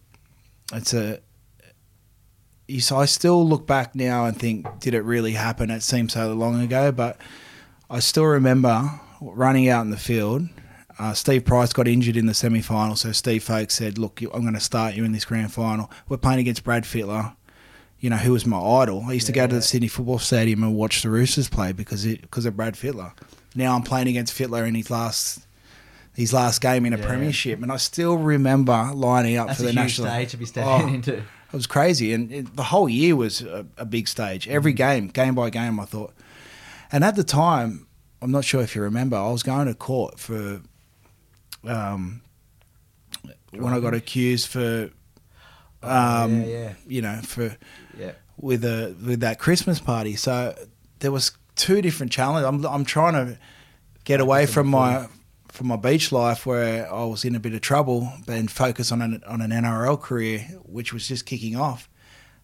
[0.72, 1.20] It's a
[2.80, 5.70] so I still look back now and think, did it really happen?
[5.70, 7.18] It seems so long ago, but
[7.90, 8.90] I still remember
[9.22, 10.48] running out in the field.
[10.98, 14.42] Uh, Steve Price got injured in the semi final, so Steve Folkes said, Look, I'm
[14.42, 15.92] going to start you in this grand final.
[16.08, 17.36] We're playing against Brad Fittler,
[18.00, 19.04] you know, who was my idol.
[19.08, 22.06] I used to go to the Sydney Football Stadium and watch the Roosters play because
[22.06, 23.12] it, because of Brad Fittler.
[23.56, 25.42] Now I'm playing against Fittler in his last
[26.16, 27.06] his last game in a Yeah.
[27.08, 30.38] premiership, and I still remember lining up That's for a the huge national stage to
[30.38, 31.24] be standing Oh, into.
[31.56, 34.48] It was crazy, and it, the whole year was a, a big stage.
[34.48, 34.78] Every Mm.
[34.78, 36.14] game, game by game, I thought.
[36.92, 37.88] And at the time,
[38.22, 40.62] I'm not sure if you remember, I was going to court for
[41.64, 42.22] um,
[43.52, 44.90] when I got accused for,
[45.82, 47.56] um, yeah, yeah, you know, for
[47.98, 48.12] yeah.
[48.38, 50.16] with a with that Christmas party.
[50.16, 50.54] So
[51.00, 52.46] there was two different challenges.
[52.48, 53.38] I'm I'm trying to
[54.04, 55.08] get away from my
[55.56, 59.02] from my beach life where I was in a bit of trouble, and focus on
[59.02, 61.90] an on an NRL career, which was just kicking off.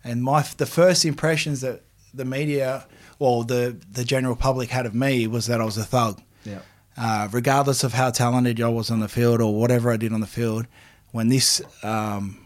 [0.04, 2.88] And my the first impressions that the media,
[3.20, 6.22] well, the the general public had of me was that I was a thug.
[6.46, 6.60] Yeah.
[6.98, 10.20] Uh, regardless of how talented I was on the field or whatever I did on
[10.20, 10.68] the field,
[11.12, 12.38] when this um,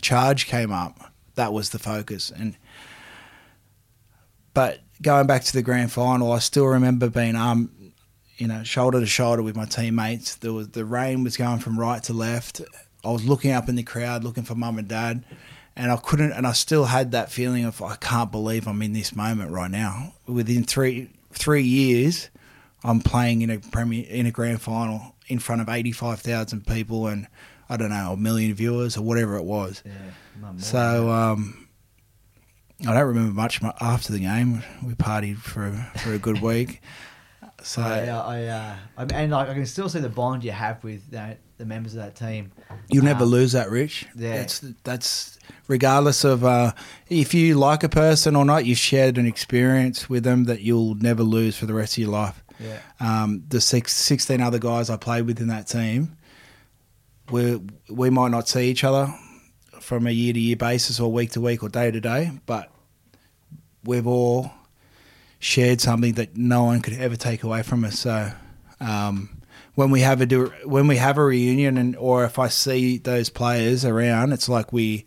[0.00, 2.30] charge came up, that was the focus.
[2.30, 2.56] And
[4.54, 7.70] but going back to the grand final, I still remember being um,
[8.40, 10.36] you know, shoulder to shoulder with my teammates.
[10.36, 12.62] There was the rain was going from right to left.
[13.04, 15.24] I was looking up in the crowd, looking for mum and dad,
[15.76, 16.32] and I couldn't.
[16.32, 19.70] And I still had that feeling of I can't believe I'm in this moment right
[19.70, 20.14] now.
[20.26, 22.30] Within three three years,
[22.82, 26.66] I'm playing in a premier in a grand final in front of eighty five thousand
[26.66, 27.26] people and
[27.68, 29.82] I don't know a million viewers or whatever it was.
[29.84, 30.56] Yeah.
[30.56, 31.68] So um,
[32.80, 34.62] I don't remember much after the game.
[34.82, 36.80] We partied for for a good week.
[37.62, 40.52] So I, uh, I, uh, I and like I can still see the bond you
[40.52, 42.52] have with know, the members of that team.
[42.88, 44.06] You'll never Um, lose that, Rich.
[44.16, 44.36] yeah.
[44.38, 46.72] That's that's regardless of uh,
[47.08, 48.64] if you like a person or not.
[48.66, 52.10] You've shared an experience with them that you'll never lose for the rest of your
[52.10, 52.42] life.
[52.58, 52.78] Yeah.
[53.00, 56.16] Um, the six, 16 other guys I played with in that team,
[57.30, 59.14] we we might not see each other
[59.80, 62.70] from a year to year basis or week to week or day to day, but
[63.84, 64.50] we've all
[65.40, 67.98] shared something that no one could ever take away from us.
[67.98, 68.30] So
[68.78, 69.40] um,
[69.74, 72.98] when we have a do, when we have a reunion, and or if I see
[72.98, 75.06] those players around, it's like we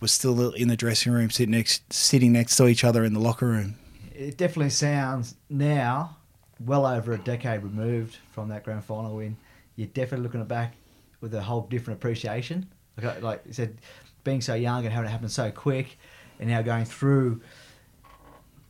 [0.00, 3.20] were still in the dressing room, sitting next sitting next to each other in the
[3.20, 3.76] locker room.
[4.14, 6.16] It definitely sounds now,
[6.64, 9.36] well over a decade removed from that grand final win.
[9.76, 10.74] You're definitely looking back
[11.22, 12.68] with a whole different appreciation.
[13.00, 13.78] Like, like you said,
[14.24, 15.98] being so young and having it happen so quick,
[16.38, 17.40] and now going through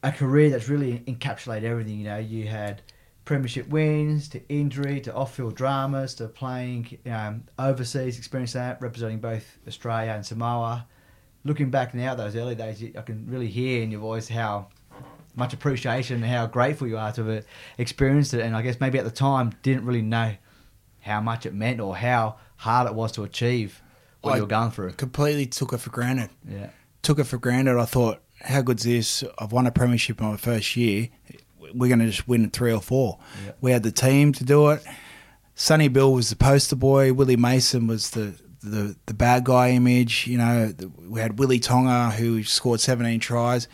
[0.03, 1.99] a career that's really encapsulated everything.
[1.99, 2.83] You know, you had
[3.25, 9.59] premiership wins to injury to off-field dramas to playing um, overseas, experience that representing both
[9.69, 10.87] Australia and Samoa.
[11.45, 14.69] Looking back now, those early days, I can really hear in your voice how
[15.37, 17.47] much appreciation and how grateful you are to have
[17.79, 18.41] experienced it.
[18.41, 20.35] And I guess maybe at the time didn't really know
[21.01, 23.81] how much it meant or how hard it was to achieve
[24.23, 24.93] what I you were going through.
[24.93, 26.31] Completely took it for granted.
[26.47, 26.71] Yeah.
[27.03, 27.79] Took it for granted.
[27.79, 29.25] I thought, how good's this?
[29.39, 31.09] I've won a premiership in my first year.
[31.75, 33.19] We're going to just win three or four.
[33.45, 33.59] Yep.
[33.61, 34.85] We had the team to do it.
[35.55, 37.13] Sonny Bill was the poster boy.
[37.13, 40.27] Willie Mason was the, the, the bad guy image.
[40.27, 43.69] You know, we had Willie Tonga who scored 17 tries.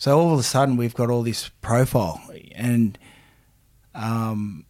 [0.00, 2.22] So all of a sudden we've got all this profile,
[2.54, 2.98] and
[3.94, 4.64] um,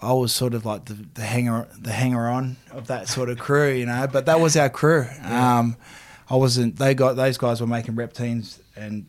[0.00, 3.40] I was sort of like the, the hanger the hanger on of that sort of
[3.40, 4.06] crew, you know.
[4.06, 5.06] But that was our crew.
[5.24, 5.76] Um,
[6.30, 6.76] I wasn't.
[6.76, 9.06] They got those guys were making rep teams, and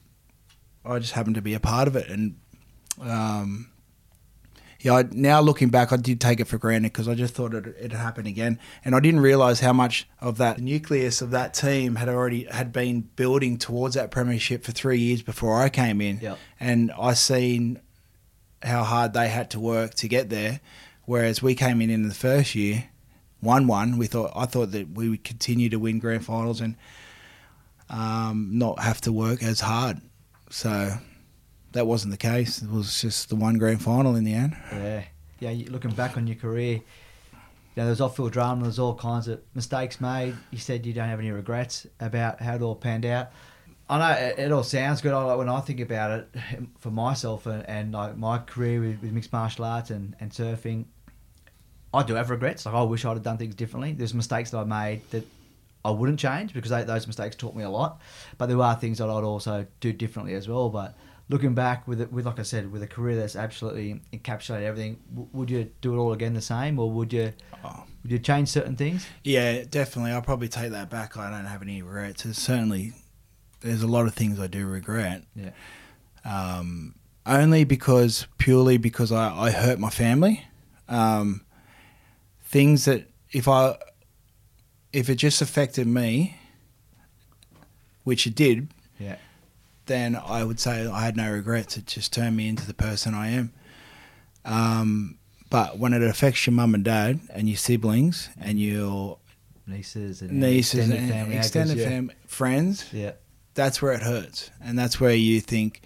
[0.83, 2.09] I just happened to be a part of it.
[2.09, 2.37] And
[3.01, 3.69] um,
[4.81, 7.53] yeah, I, now looking back, I did take it for granted because I just thought
[7.53, 11.53] it it happened again, and I didn't realize how much of that nucleus of that
[11.53, 15.99] team had already had been building towards that premiership for three years before I came
[15.99, 16.19] in.
[16.21, 16.37] Yep.
[16.59, 17.81] And I seen
[18.63, 20.61] how hard they had to work to get there,
[21.05, 22.85] whereas we came in in the first year,
[23.41, 23.97] one one.
[23.97, 26.77] We thought I thought that we would continue to win grand finals and
[27.89, 30.01] um, not have to work as hard.
[30.49, 30.93] So
[31.71, 32.61] that wasn't the case.
[32.61, 34.55] It was just the one grand final in the end.
[34.71, 35.03] Yeah,
[35.39, 35.69] yeah.
[35.69, 36.83] Looking back on your career, you
[37.75, 38.63] know, there's off-field drama.
[38.63, 40.35] There's all kinds of mistakes made.
[40.51, 43.31] You said you don't have any regrets about how it all panned out.
[43.89, 45.13] I know it, it all sounds good.
[45.13, 46.29] I like when I think about it
[46.79, 50.85] for myself and, and like my career with, with mixed martial arts and, and surfing.
[51.91, 52.67] I do have regrets.
[52.67, 53.93] Like I wish I'd have done things differently.
[53.93, 55.25] There's mistakes that I made that
[55.89, 57.99] I wouldn't change because they, those mistakes taught me a lot.
[58.37, 60.69] But there are things that I'd also do differently as well.
[60.69, 60.95] But
[61.29, 64.99] looking back with it, with like I said, with a career that's absolutely encapsulated everything,
[65.09, 67.83] w- would you do it all again the same, or would you Oh.
[68.03, 69.05] would you change certain things?
[69.23, 70.11] Yeah, definitely.
[70.11, 71.17] I'll probably take that back.
[71.17, 72.23] I don't have any regrets.
[72.23, 72.93] There's certainly,
[73.61, 75.23] there's a lot of things I do regret.
[75.35, 75.51] Yeah.
[76.25, 80.45] Um, only because, purely because I, I hurt my family.
[80.87, 81.41] Um,
[82.43, 83.77] things that if I,
[84.93, 86.37] if it just affected me,
[88.03, 89.17] which it did, Yeah.
[89.85, 91.77] then I would say I had no regrets.
[91.77, 93.53] It just turned me into the person I am.
[94.45, 95.17] Um,
[95.49, 99.17] but when it affects your mum and dad and your siblings and your
[99.67, 102.13] Nieces and nieces extended and family, extended actors, yeah.
[102.27, 103.11] friends, Yeah.
[103.53, 105.81] that's where it hurts, and that's where you think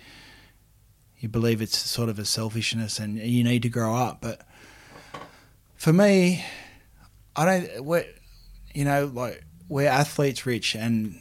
[1.19, 4.19] you believe it's sort of a selfishness, and you need to grow up.
[4.21, 4.45] But
[5.75, 6.45] for me,
[7.35, 7.85] I don't.
[8.73, 11.19] You know, like we're athletes, rich, and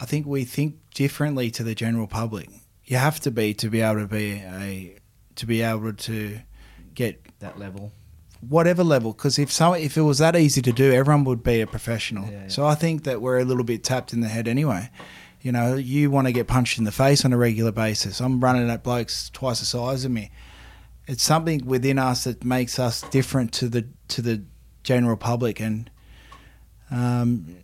[0.00, 2.48] I think we think differently to the general public.
[2.84, 4.96] You have to be to be able to be a
[5.36, 6.40] to be able to
[6.94, 7.92] get that level.
[8.48, 11.60] whatever level because if some if it was that easy to do everyone would be
[11.60, 12.48] a professional Yeah, yeah.
[12.48, 14.90] so i think that we're a little bit tapped in the head anyway
[15.40, 18.40] you know you want to get punched in the face on a regular basis i'm
[18.40, 20.30] running at blokes twice the size of me
[21.06, 24.42] it's something within us that makes us different to the to the
[24.82, 25.90] general public and
[26.90, 27.56] um,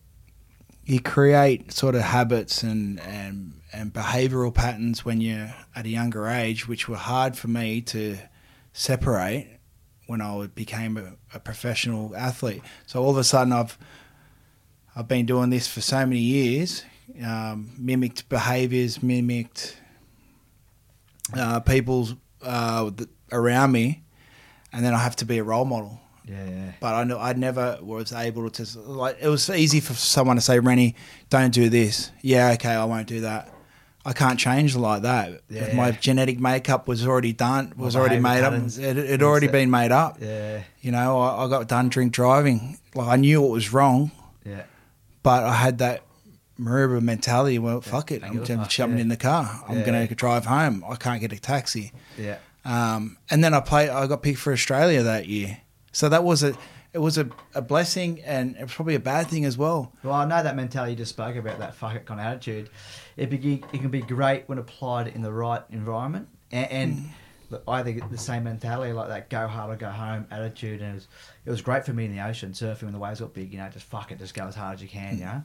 [0.84, 6.28] you create sort of habits and, and and behavioral patterns when you're at a younger
[6.28, 8.16] age which were hard for me to
[8.72, 9.58] separate
[10.06, 12.62] when I became a, a professional athlete.
[12.86, 13.76] So all of a sudden, I've
[14.94, 16.84] I've been doing this for so many years,
[17.22, 19.76] um, mimicked behaviours, mimicked
[21.36, 22.90] uh, people's uh,
[23.30, 24.04] around me,
[24.72, 26.00] and then I have to be a role model.
[26.26, 26.72] Yeah, yeah.
[26.80, 29.18] But I know I never was able to like.
[29.20, 30.96] It was easy for someone to say, "Reni,
[31.30, 33.52] don't do this." Yeah, okay, I won't do that.
[34.04, 35.40] I can't change like that.
[35.50, 35.74] Yeah.
[35.74, 37.72] My genetic makeup was already done.
[37.76, 38.54] Was already made up.
[38.54, 40.18] It had already been made up.
[40.20, 42.78] Yeah, You know, I, I got done drink driving.
[42.94, 44.12] Like I knew it was wrong,
[44.44, 44.62] yeah.
[45.24, 46.02] but I had that
[46.58, 47.58] Maroubra mentality.
[47.58, 49.02] Well, fuck it, I'm give a just fuck, jumping yeah.
[49.02, 49.64] in the car.
[49.68, 49.86] I'm Yeah.
[49.86, 50.84] going to drive home.
[50.88, 51.92] I can't get a taxi.
[52.16, 52.38] Yeah.
[52.64, 53.88] Um, and then I play.
[53.88, 55.58] I got picked for Australia that year.
[55.96, 56.54] So that was a
[56.92, 59.92] it was a, a blessing and probably a bad thing as well.
[60.02, 62.68] Well, I know that mentality you just spoke about, that fuck it kind of attitude.
[63.16, 66.28] It, be, it can be great when applied in the right environment.
[66.52, 67.08] And, and Mm.
[67.48, 70.82] look, I think the same mentality, like that go hard or go home attitude.
[70.82, 71.08] And it was,
[71.46, 73.58] it was great for me in the ocean, surfing when the waves got big, you
[73.58, 75.42] know, just fuck it, just go as hard as you can, you know.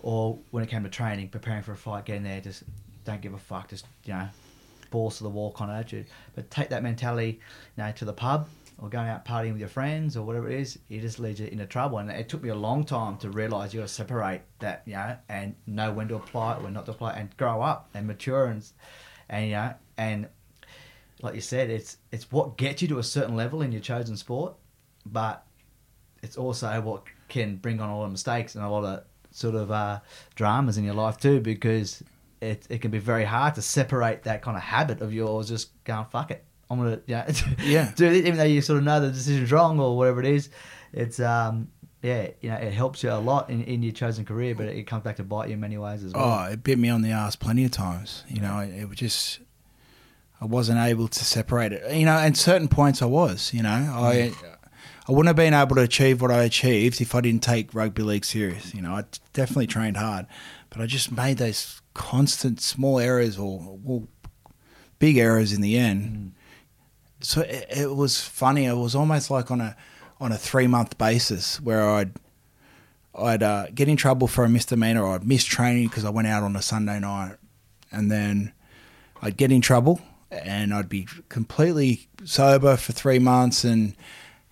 [0.00, 2.62] Or when it came to training, preparing for a fight, getting there, just
[3.04, 4.28] don't give a fuck, just, you know,
[4.90, 6.06] balls to the wall kind of attitude.
[6.36, 7.40] But take that mentality,
[7.76, 10.60] you know, to the pub or going out partying with your friends or whatever it
[10.60, 11.98] is, it just leads you into trouble.
[11.98, 14.94] And it took me a long time to realise you got to separate that, you
[14.94, 17.90] know, and know when to apply it, when not to apply it, and grow up
[17.94, 18.64] and mature and,
[19.28, 20.28] and you know, and
[21.22, 24.16] like you said, it's it's what gets you to a certain level in your chosen
[24.16, 24.54] sport,
[25.04, 25.44] but
[26.22, 29.54] it's also what can bring on a lot of mistakes and a lot of sort
[29.54, 30.00] of uh,
[30.34, 32.02] dramas in your life too, because
[32.40, 35.70] it it can be very hard to separate that kind of habit of yours, just
[35.84, 36.44] going fuck it.
[36.70, 37.24] I'm gonna know,
[37.64, 37.92] Yeah.
[37.96, 40.50] do it, even though you sort of know the decision's wrong or whatever it is.
[40.92, 41.68] It's um
[42.02, 44.86] yeah you know it helps you a lot in, in your chosen career, but it
[44.86, 46.46] comes back to bite you in many ways as well.
[46.48, 48.24] Oh, it bit me on the ass plenty of times.
[48.28, 49.40] You know, it, it was just
[50.40, 51.92] I wasn't able to separate it.
[51.94, 53.52] You know, and certain points I was.
[53.52, 54.32] You know, I
[55.08, 58.02] I wouldn't have been able to achieve what I achieved if I didn't take rugby
[58.02, 58.74] league serious.
[58.74, 60.26] You know, I definitely trained hard,
[60.70, 64.06] but I just made those constant small errors or well,
[64.98, 66.32] big errors in the end.
[67.20, 68.66] So it, it was funny.
[68.66, 69.76] It was almost like on a
[70.20, 72.12] on a three month basis where I'd
[73.14, 76.28] I'd uh, get in trouble for a misdemeanor or I'd miss training because I went
[76.28, 77.36] out on a Sunday night,
[77.90, 78.52] and then
[79.20, 80.00] I'd get in trouble
[80.30, 83.94] and I'd be completely sober for three months and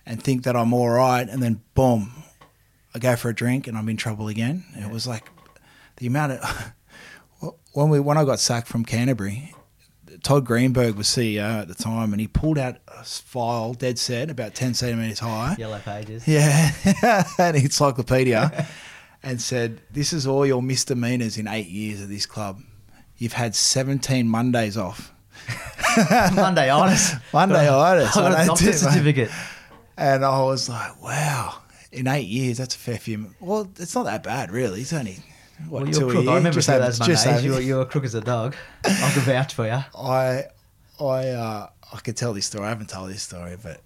[0.05, 2.23] and think that I'm all right, and then boom,
[2.95, 4.63] I go for a drink and I'm in trouble again.
[4.75, 5.29] It was like
[5.97, 6.73] the amount of
[7.73, 9.53] when we when I got sacked from Canterbury.
[10.23, 14.29] Todd Greenberg was CEO at the time, and he pulled out a file, dead set,
[14.29, 15.55] about ten centimeters high.
[15.57, 16.27] Yellow pages.
[16.27, 16.73] Yeah,
[17.39, 18.67] an encyclopedia,
[19.23, 22.61] and said, "This is all your misdemeanors in eight years of this club.
[23.17, 25.13] You've had seventeen Mondays off.
[26.35, 27.15] Monday honest.
[27.33, 28.15] Monday itis.
[28.15, 29.31] I got a doctor's certificate.
[29.97, 31.55] And I was like, wow,
[31.91, 33.31] in eight years, that's a fair few.
[33.39, 34.81] Well, it's not that bad, really.
[34.81, 35.17] It's only
[35.69, 36.23] what Well, you're a crook.
[36.23, 36.31] year?
[36.31, 37.45] I remember Just those just Mondays.
[37.45, 38.55] over- You're, you're a crook as a dog.
[38.85, 39.79] I can vouch for you.
[39.97, 40.43] I,
[40.99, 42.65] I, uh, I could tell this story.
[42.65, 43.81] I haven't told this story, but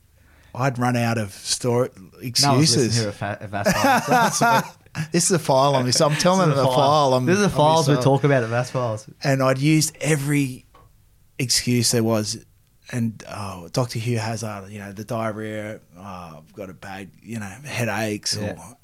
[0.54, 2.98] I'd run out of story No excuses.
[2.98, 4.76] listening here at Fa- at Vass
[5.14, 7.14] this is a file on me, so I'm telling them the a file.
[7.14, 9.08] I'm, This is the files we talk about at Vass Files.
[9.24, 10.66] and I'd used every
[11.40, 12.44] excuse there was.
[12.94, 14.00] And oh, Dr.
[14.00, 16.02] Hugh Hazard, you know, the diarrhea, oh,
[16.40, 18.36] I've got a bad, you know, headaches.
[18.36, 18.52] Yeah.
[18.58, 18.76] Or,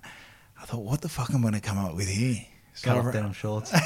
[0.61, 2.37] I thought, what the fuck am I going to come up with here?
[2.81, 3.73] Cut off denim shorts.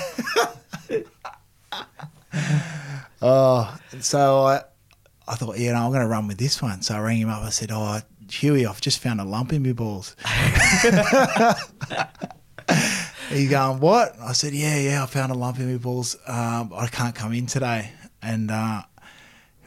[3.21, 4.62] Oh, so I,
[5.27, 6.82] I thought, you know, I'm going to run with this one.
[6.82, 7.43] So I rang him up.
[7.43, 7.99] I said, oh,
[8.30, 10.15] Huey, I've just found a lump in my balls.
[13.30, 14.15] He's going, what?
[14.19, 16.17] I said, yeah, yeah, I found a lump in my balls.
[16.27, 17.91] Um, I can't come in today.
[18.23, 18.82] And uh,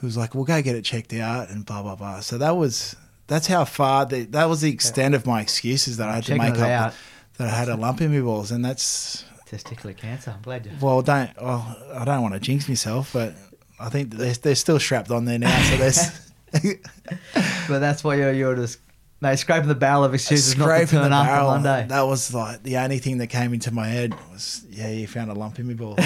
[0.01, 2.21] he was like, we'll go get it checked out and blah, blah, blah.
[2.21, 2.97] So that was,
[3.29, 6.43] that's how far, the, that was the extent of my excuses that I had Checking
[6.43, 6.95] to make up out.
[7.39, 8.51] That I had a lump in my balls.
[8.51, 10.33] And that's, Testicular cancer.
[10.35, 10.73] I'm glad you.
[10.81, 11.31] well, don't.
[11.41, 13.35] Well, I don't want to jinx myself, but
[13.79, 15.63] I think they're, they're still strapped on there now.
[15.63, 15.99] So there's
[17.69, 18.79] But that's why you're, you're just
[19.21, 21.49] mate, scraping the barrel of excuses not to scraping the turn up barrel.
[21.49, 21.87] on Monday.
[21.89, 25.31] That was like the only thing that came into my head was, yeah, you found
[25.31, 25.97] a lump in my ball.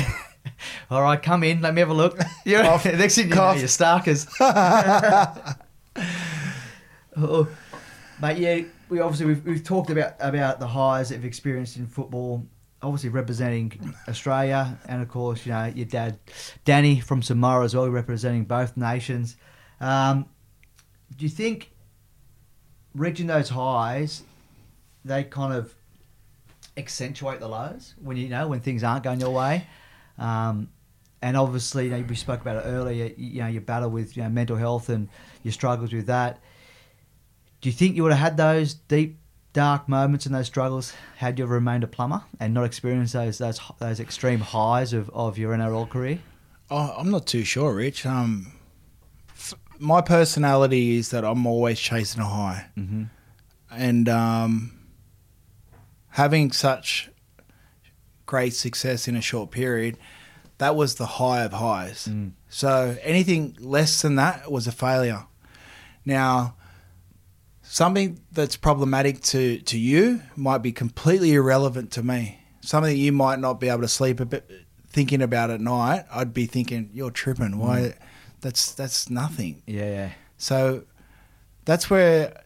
[0.90, 1.60] All right, come in.
[1.60, 2.18] Let me have a look.
[2.44, 2.84] You're, Cough.
[2.84, 4.26] next thing you know, you're Starkers.
[7.16, 7.48] oh,
[8.20, 11.86] mate, yeah, we obviously we've, we've talked about about the highs that you've experienced in
[11.86, 12.46] football.
[12.80, 16.18] Obviously representing Australia, and of course, you know your dad,
[16.64, 19.36] Danny from Samoa as well, representing both nations.
[19.80, 20.26] Um,
[21.16, 21.70] do you think
[22.94, 24.22] reaching those highs,
[25.04, 25.74] they kind of
[26.76, 29.66] accentuate the lows when you know when things aren't going your way?
[30.18, 30.68] Um,
[31.20, 33.12] and obviously, you know, we spoke about it earlier.
[33.16, 35.08] You, know, your battle with you know, mental health and
[35.42, 36.40] your struggles with that.
[37.60, 39.18] Do you think you would have had those deep,
[39.52, 43.60] dark moments and those struggles had you remained a plumber and not experienced those those
[43.78, 46.20] those extreme highs of, of your NRL career?
[46.70, 48.04] oh, I'm not too sure, Rich.
[48.06, 48.52] Um,
[49.30, 52.66] f- my personality is that I'm always chasing a high.
[52.76, 53.04] Mm-hmm.
[53.70, 54.78] and um,
[56.10, 57.10] having such
[58.26, 59.96] great success in a short period,
[60.58, 62.08] that was the high of highs.
[62.08, 62.32] Mm.
[62.48, 65.26] So anything less than that was a failure.
[66.04, 66.56] Now,
[67.68, 72.40] something that's problematic to, to you might be completely irrelevant to me.
[72.60, 74.50] Something you might not be able to sleep a bit
[74.88, 76.04] thinking about at night.
[76.10, 77.58] I'd be thinking, you're tripping.
[77.58, 77.94] Why?
[78.40, 79.62] That's that's nothing.
[79.66, 80.10] Yeah, yeah.
[80.38, 80.84] So
[81.64, 82.44] that's where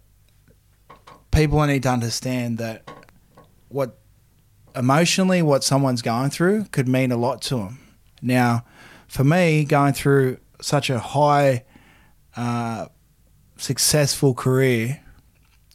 [1.31, 2.89] people need to understand that
[3.69, 3.99] what
[4.75, 7.79] emotionally what someone's going through could mean a lot to them.
[8.21, 8.65] Now,
[9.07, 11.65] for me, going through such a high,
[12.37, 12.87] uh,
[13.57, 15.02] successful career,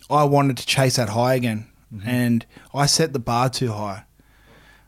[0.09, 1.67] I wanted to chase that high again,
[2.05, 4.03] and I set the bar too high.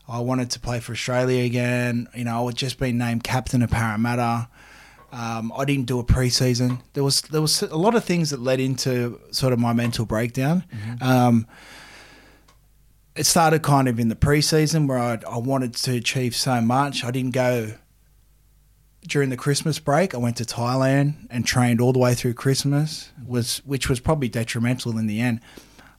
[0.08, 2.08] I wanted to play for Australia again.
[2.14, 4.48] You know, I had just been named captain of Parramatta.
[5.12, 6.80] Um, I didn't do a preseason.
[6.94, 10.04] There was there was a lot of things that led into sort of my mental
[10.06, 10.64] breakdown.
[11.00, 11.46] Um,
[13.16, 17.04] it started kind of in the preseason where I, I wanted to achieve so much.
[17.04, 17.72] I didn't go
[19.06, 20.14] during the Christmas break.
[20.14, 24.28] I went to Thailand and trained all the way through Christmas, was which was probably
[24.28, 25.40] detrimental in the end.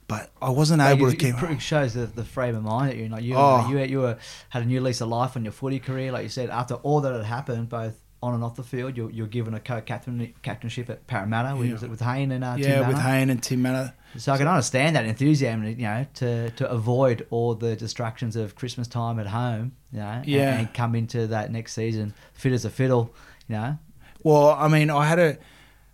[0.08, 1.42] But I wasn't able Like, to keep.
[1.50, 3.12] it, shows the, the frame of mind that you're in.
[3.14, 3.70] Like you, Oh.
[3.70, 4.18] you, you were
[4.50, 6.12] had a new lease of life on your footy career.
[6.12, 9.10] Like you said, after all that had happened, both on and off the field, you're,
[9.10, 11.58] you're given a co-captain captainship at Parramatta.
[11.64, 11.72] Yeah.
[11.72, 13.10] Was with Hayne and uh, Tim yeah, with Mannah?
[13.10, 13.94] Hayne and Tim Mannah.
[14.18, 18.56] So I can understand that enthusiasm, you know, to, to avoid all the distractions of
[18.56, 20.60] Christmas time at home, you know, and- Yeah.
[20.60, 23.14] and, come into that next season fit as a fiddle,
[23.48, 23.78] you know.
[24.24, 25.38] Well, I mean, I had a,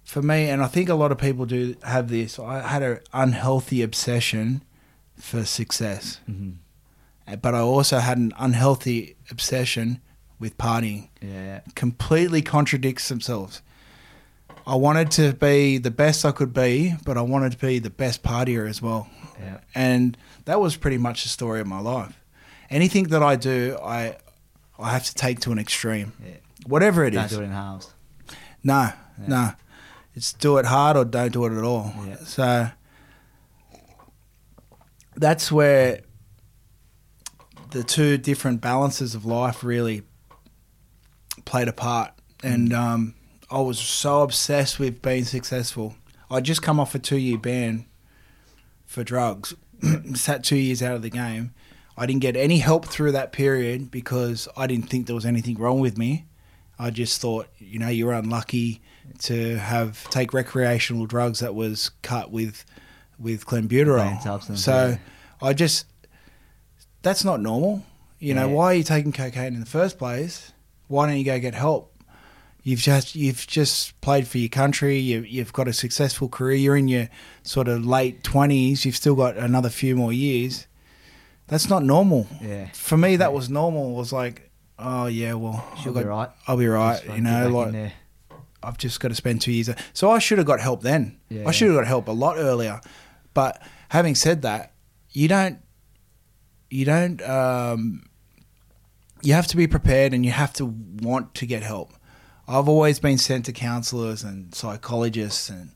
[0.03, 2.39] for me, and I think a lot of people do have this.
[2.39, 4.63] I had an unhealthy obsession
[5.15, 6.51] for success, Mm-hmm.
[7.30, 9.99] Uh, but I also had an unhealthy obsession
[10.39, 11.09] with partying.
[11.22, 13.61] Yeah, Completely contradicts themselves.
[14.68, 17.89] I wanted to be the best I could be, but I wanted to be the
[17.89, 19.07] best partier as well.
[19.39, 22.20] yeah, and that was pretty much the story of my life.
[22.70, 24.18] Anything that I do, I
[24.78, 26.34] I have to take to an extreme, yeah.
[26.68, 27.32] whatever it Don't is.
[27.32, 27.93] do it in halves.
[28.63, 28.91] No,
[29.22, 29.28] Yeah.
[29.28, 29.51] no,
[30.13, 31.93] it's do it hard or don't do it at all.
[32.05, 32.18] Yeah.
[32.26, 32.70] So
[35.15, 36.01] that's where
[37.72, 40.03] the two different balances of life really
[41.45, 42.11] played a part,
[42.43, 43.15] and um,
[43.50, 45.95] I was so obsessed with being successful.
[46.30, 47.86] I'd just come off a two-year ban
[48.86, 49.54] for drugs,
[50.16, 51.54] sat two years out of the game.
[51.98, 55.58] I didn't get any help through that period because I didn't think there was anything
[55.58, 56.26] wrong with me.
[56.78, 58.82] I just thought, you know, you're unlucky
[59.24, 62.66] to have take recreational drugs that was cut with
[63.18, 64.22] with clenbuterol.
[64.58, 64.98] So.
[65.41, 65.86] I just
[67.02, 67.84] that's not normal.
[68.20, 68.54] You know, Yeah.
[68.54, 70.52] why are you taking cocaine in the first place?
[70.88, 71.93] Why don't you go get help?
[72.68, 74.97] You've just you've just played for your country.
[74.97, 76.57] You, you've got a successful career.
[76.57, 77.07] You're in your
[77.41, 78.86] sort of late twenties.
[78.86, 80.68] You've still got another few more years.
[81.47, 82.28] That's not normal.
[82.41, 82.68] Yeah.
[82.74, 83.91] For me, that was normal.
[83.91, 86.30] It Was like, oh yeah, well, She'll I've be got- right.
[86.45, 87.01] I'll be right.
[87.15, 87.93] You know, like.
[88.61, 89.70] I've just got to spend two years.
[89.93, 91.18] So I should have got help then.
[91.30, 91.47] Yeah.
[91.47, 92.82] I should have got help a lot earlier.
[93.34, 94.74] But having said that,
[95.11, 95.59] you don't,
[96.70, 98.03] you don't, um,
[99.22, 101.93] you have to be prepared and you have to want to get help.
[102.48, 105.72] I've always been sent to counselors and psychologists and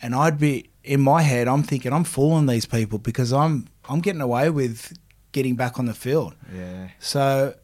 [0.00, 4.00] and I'd be in my head I'm thinking I'm fooling these people because I'm I'm
[4.00, 4.92] getting away with
[5.32, 6.34] getting back on the field.
[6.54, 6.88] Yeah.
[6.98, 7.54] So,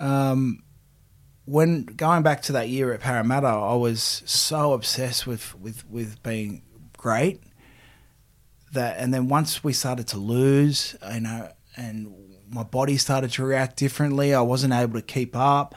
[0.00, 0.62] um,
[1.44, 6.22] when going back to that year at Parramatta, I was so obsessed with, with, with
[6.22, 6.62] being
[6.96, 7.42] great
[8.72, 12.14] that, and then once we started to lose, you know, and
[12.48, 15.74] my body started to react differently, I wasn't able to keep up.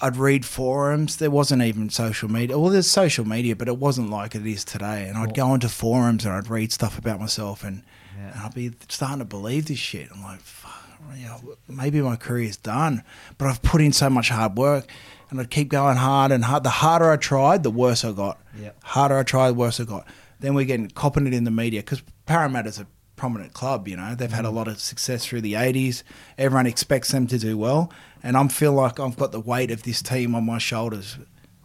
[0.00, 1.16] I'd read forums.
[1.16, 2.58] There wasn't even social media.
[2.58, 5.08] Well, there's social media, but it wasn't like it is today.
[5.08, 7.82] And I'd go into forums and I'd read stuff about myself, and,
[8.16, 8.32] Yeah.
[8.32, 10.08] and I'd be starting to believe this shit.
[10.14, 10.78] I'm like, fuck,
[11.16, 13.02] you know, maybe my career's done.
[13.38, 14.88] But I've put in so much hard work,
[15.30, 16.62] and I'd keep going hard and hard.
[16.62, 18.40] The harder I tried, the worse I got.
[18.58, 18.70] Yeah.
[18.82, 20.06] Harder I tried, the worse I got.
[20.40, 22.86] Then we're getting copping it in the media because Parramatta's a
[23.16, 23.88] prominent club.
[23.88, 24.54] You know, they've had a mm.
[24.54, 26.02] lot of success through the '80s.
[26.38, 27.92] Everyone expects them to do well,
[28.22, 31.18] and I feel like I've got the weight of this team on my shoulders.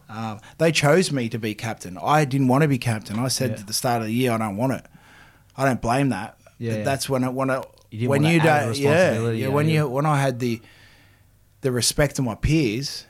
[0.09, 1.97] Uh, they chose me to be captain.
[2.01, 3.17] I didn't want to be captain.
[3.19, 3.57] I said Yeah.
[3.61, 4.85] at the start of the year, I don't want it.
[5.57, 6.37] I don't blame that.
[6.59, 6.83] Yeah, yeah.
[6.83, 10.05] That's when I when I You when want you don't yeah yeah when you when
[10.05, 10.61] I had the
[11.61, 13.05] the respect of my peers,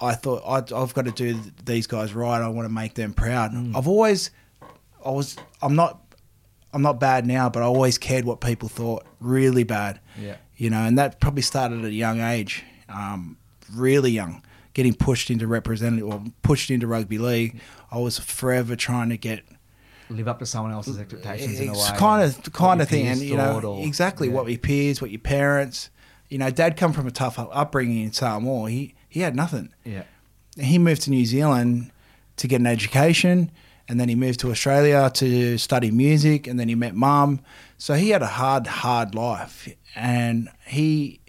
[0.00, 2.40] I thought I, I've got to do these guys right.
[2.40, 3.52] I want to make them proud.
[3.52, 3.76] Mm.
[3.76, 4.30] I've always
[5.04, 6.00] I was I'm not
[6.72, 9.04] I'm not bad now, but I always cared what people thought.
[9.20, 10.00] Really bad.
[10.20, 10.36] Yeah.
[10.56, 13.36] You know, and that probably started at a young age, um,
[13.74, 14.42] really young,
[14.74, 17.60] getting pushed into representative or pushed into rugby league.
[17.90, 19.44] I was forever trying to get
[20.10, 21.78] Live up to someone else's expectations in a way.
[21.78, 24.34] it's kind of kind of thing, and you know or- exactly yeah.
[24.34, 25.90] what your peers, what your parents.
[26.30, 28.70] You know, Dad come from a tough upbringing in Samoa.
[28.70, 29.72] He he had nothing.
[29.84, 30.04] Yeah.
[30.58, 31.90] He moved to New Zealand
[32.36, 33.50] to get an education,
[33.86, 37.40] and then he moved to Australia to study music, and then he met Mum.
[37.76, 41.20] So he had a hard, hard life, and he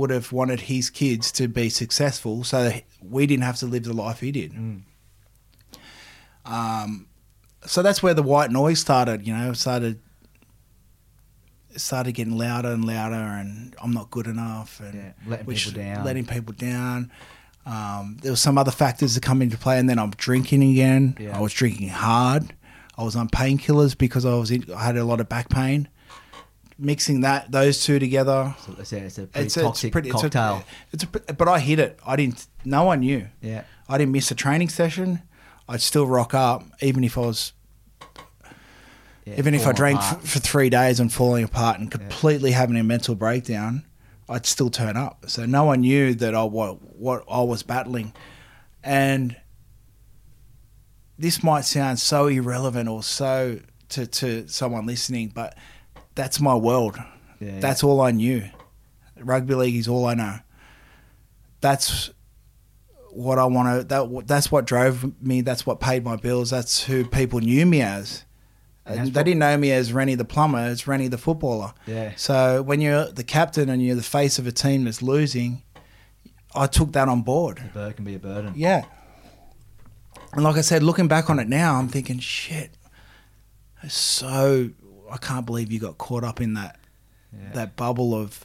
[0.00, 3.84] would have wanted his kids to be successful so that we didn't have to live
[3.84, 4.52] the life he did.
[4.52, 4.80] Mm.
[6.46, 7.06] Um,
[7.66, 9.26] so that's where the white noise started.
[9.26, 10.00] You know, it started
[11.76, 16.04] started getting louder and louder, and I'm not good enough, and Yeah, letting people down.
[16.04, 17.12] letting people down.
[17.66, 21.16] Um, there was some other factors that come into play, and then I'm drinking again.
[21.20, 21.36] Yeah.
[21.36, 22.54] I was drinking hard.
[22.96, 25.88] I was on painkillers because I was in, I had a lot of back pain.
[26.82, 29.92] Mixing that those two together, So it's a, it's a pretty it's a, toxic it's
[29.92, 30.64] pretty, it's a- cocktail.
[30.92, 31.98] It's a, but I hit it.
[32.06, 32.46] I didn't.
[32.64, 33.26] No one knew.
[33.42, 33.64] yeah.
[33.88, 35.20] I didn't miss a training session.
[35.68, 37.52] I'd still rock up, even if I was,
[39.26, 39.34] yeah.
[39.36, 42.82] even if I drank f- for three days and falling apart and completely having a
[42.84, 43.84] mental breakdown.
[44.28, 45.24] I'd still turn up.
[45.28, 48.12] So no one knew that I what what I was battling,
[48.82, 49.36] and
[51.18, 53.60] this might sound so irrelevant or so
[53.90, 55.56] to to someone listening, but
[56.14, 56.98] that's my world.
[57.40, 57.60] Yeah.
[57.60, 58.48] That's all I knew.
[59.18, 60.38] Rugby league is all I know.
[61.60, 62.10] That's
[63.10, 63.84] what I want to.
[63.84, 65.40] That that's what drove me.
[65.40, 66.50] That's what paid my bills.
[66.50, 68.24] That's who people knew me as.
[68.86, 70.68] And they didn't know me as Reni the plumber.
[70.68, 71.74] It's Reni the footballer.
[71.86, 72.12] Yeah.
[72.16, 75.62] So when you're the captain and you're the face of a team that's losing,
[76.54, 77.58] I took that on board.
[77.58, 78.54] The bird can be a burden.
[78.56, 78.84] Yeah.
[80.32, 82.70] And like I said, looking back on it now, I'm thinking, shit.
[83.82, 84.70] It's so
[85.10, 86.78] I can't believe you got caught up in that
[87.32, 87.52] Yeah.
[87.54, 88.44] that bubble of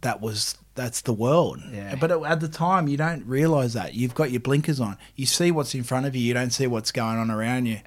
[0.00, 1.58] that was that's the world.
[1.72, 1.96] Yeah.
[1.96, 4.96] But at the time, you don't realize that you've got your blinkers on.
[5.16, 6.22] You see what's in front of you.
[6.22, 7.80] You don't see what's going on around you.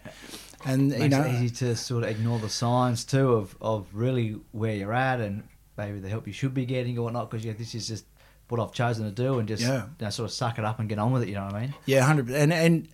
[0.66, 3.88] And you Makes know, it easy to sort of ignore the signs too of, of
[3.94, 5.44] really where you're at and
[5.78, 8.06] maybe the help you should be getting or whatnot because yeah, this is just
[8.50, 9.84] what I've chosen to do and just Yeah.
[10.00, 11.30] you know, sort of suck it up and get on with it.
[11.30, 11.74] You know what I mean?
[11.86, 12.30] Yeah, hundred.
[12.32, 12.90] And and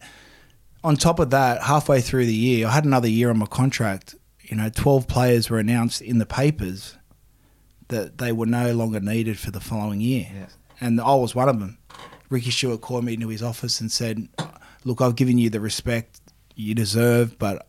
[0.84, 4.14] on top of that, halfway through the year, I had another year on my contract.
[4.48, 6.96] You know, twelve players were announced in the papers
[7.90, 10.46] that they were no longer needed for the following year, Yeah.
[10.82, 11.78] and I was one of them.
[12.30, 14.28] Ricky Stuart called me into his office and said,
[14.84, 16.20] "Look, I've given you the respect
[16.56, 17.68] you deserve, but."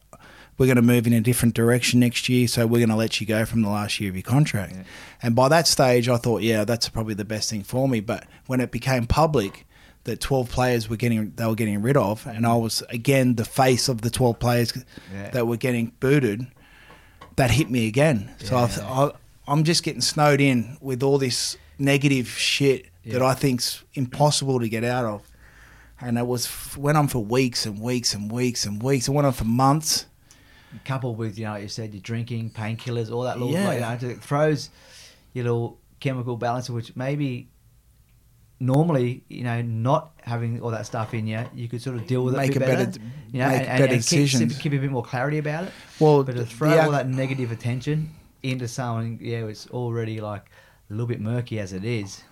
[0.57, 3.21] We're going to move in a different direction next year, so we're going to let
[3.21, 4.73] you go from the last year of your contract.
[4.75, 4.83] Yeah.
[5.23, 8.01] And by that stage, I thought, yeah, that's probably the best thing for me.
[8.01, 9.69] But when it became public
[10.03, 13.45] that 12 players were getting they were getting rid of, and I was again the
[13.45, 14.73] face of the 12 players
[15.15, 15.31] Yeah.
[15.31, 16.49] that were getting booted,
[17.39, 18.31] that hit me again.
[18.39, 18.69] So Yeah.
[18.87, 19.11] I,
[19.51, 24.69] I'm just getting snowed in with all this negative shit that I think's impossible to
[24.69, 25.23] get out of.
[26.01, 29.09] And it was went on for weeks and weeks and weeks and weeks.
[29.09, 30.07] It went on for months.
[30.85, 33.67] Coupled with you know like you said you're drinking painkillers all that little Yeah.
[33.69, 34.69] like, you know, it throws
[35.33, 37.49] your little chemical balance which maybe
[38.61, 42.25] normally you know not having all that stuff in you you could sort of deal
[42.25, 43.01] with Make it a a bit better- better,
[43.33, 44.59] you know make and, and, better and keep, decisions.
[44.59, 48.11] keep a bit more clarity about it Well, but to throw all that negative attention
[48.43, 50.51] into something yeah it's already like
[50.91, 52.23] a little bit murky as it is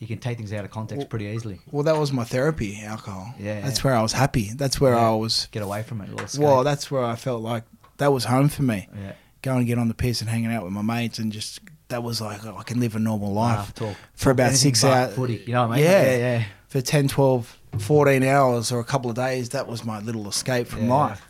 [0.00, 3.32] you can take things out of context pretty easily Well, that was my therapy, alcohol.
[3.38, 3.84] Yeah, That's yeah.
[3.84, 4.50] where I was happy.
[4.54, 5.08] That's where Yeah.
[5.10, 5.48] I was.
[5.52, 6.38] get away from it a.
[6.38, 7.64] Well, that's where I felt like
[7.96, 8.88] that was home for me.
[8.94, 11.60] yeah Going and get on the piss and hanging out with my mates and just
[11.88, 13.72] that was like oh, I can live a normal life
[14.14, 15.14] for about anything six hours.
[15.14, 16.02] footy you know what I mean Yeah.
[16.02, 20.00] yeah yeah For 10, 12, 14 hours or a couple of days, that was my
[20.00, 20.94] little escape from Yeah.
[20.94, 21.22] life.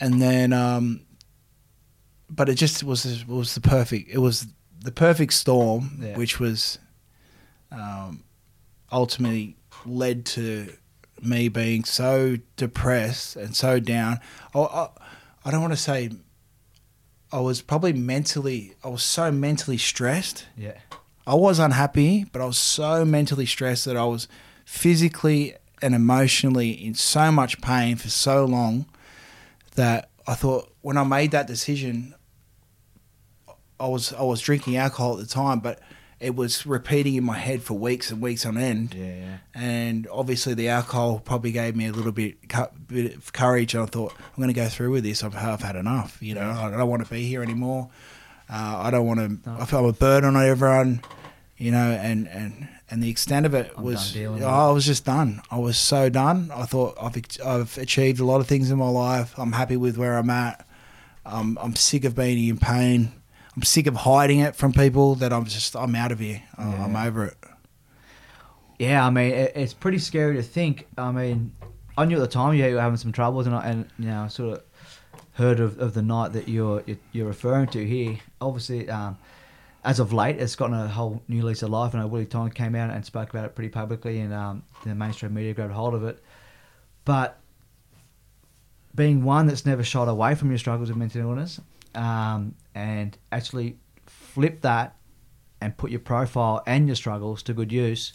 [0.00, 1.00] And then, um,
[2.28, 4.10] but it just was it was the perfect.
[4.10, 4.46] It was
[4.84, 6.16] the perfect storm, Yeah.
[6.18, 6.78] which was
[7.70, 8.22] um,
[8.90, 9.56] ultimately
[9.86, 10.72] led to
[11.22, 14.18] me being so depressed and so down.
[14.54, 14.88] I, I,
[15.44, 16.10] I don't want to say
[17.32, 18.74] I was probably mentally.
[18.84, 20.46] I was so mentally stressed.
[20.56, 20.78] yeah
[21.26, 24.26] I was unhappy, but I was so mentally stressed that I was
[24.64, 28.86] physically and emotionally in so much pain for so long
[29.76, 32.14] that I thought when I made that decision,
[33.78, 35.80] I was I was drinking alcohol at the time, but
[36.22, 38.94] it was repeating in my head for weeks and weeks on end.
[38.94, 42.36] yeah yeah And obviously, the alcohol probably gave me a little bit,
[42.86, 43.74] bit of courage.
[43.74, 45.24] And I thought, I'm going to go through with this.
[45.24, 46.22] I've, I've had enough.
[46.22, 47.90] You know, I don't want to be here anymore.
[48.48, 49.50] Uh, I don't want to.
[49.50, 49.56] No.
[49.60, 51.02] I felt a burden on everyone.
[51.56, 55.04] You know, and and and the extent of it I'm was, dealing I was just
[55.04, 55.42] done.
[55.50, 56.50] I was so done.
[56.54, 59.34] I thought I've I've achieved a lot of things in my life.
[59.38, 60.66] I'm happy with where I'm at.
[61.24, 63.12] Um, I'm sick of being in pain.
[63.56, 65.14] I'm sick of hiding it from people.
[65.16, 66.42] That I'm just I'm out of here.
[66.56, 67.36] I- I'm over it.
[68.78, 70.86] Yeah, I mean, it, it's pretty scary to think.
[70.98, 71.52] I mean,
[71.96, 74.26] I knew at the time you were having some troubles, and I, and you know,
[74.28, 74.62] sort of
[75.34, 78.18] heard of, of the night that you're you're- you're referring to here.
[78.40, 79.18] Obviously, um,
[79.84, 81.92] as of late, it's gotten a whole new lease of life.
[81.94, 85.34] And Willie Tong came out and spoke about it pretty publicly, and um, the mainstream
[85.34, 86.22] media grabbed hold of it.
[87.04, 87.38] But
[88.94, 91.60] being one that's never shied away from your struggles with mental illness,
[91.94, 94.96] um, and actually flip that
[95.60, 98.12] and put your profile and your struggles to good use.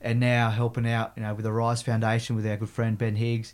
[0.00, 3.16] And now helping out, you know, with the Rise Foundation with our good friend Ben
[3.16, 3.52] Higgs,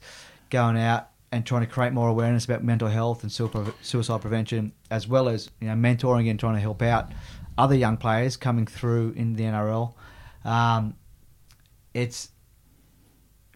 [0.50, 5.08] going out and trying to create more awareness about mental health and suicide prevention, as
[5.08, 7.10] well as you know mentoring and trying to help out
[7.58, 9.94] other young players coming through in the NRL.
[10.44, 10.94] Um,
[11.92, 12.28] it's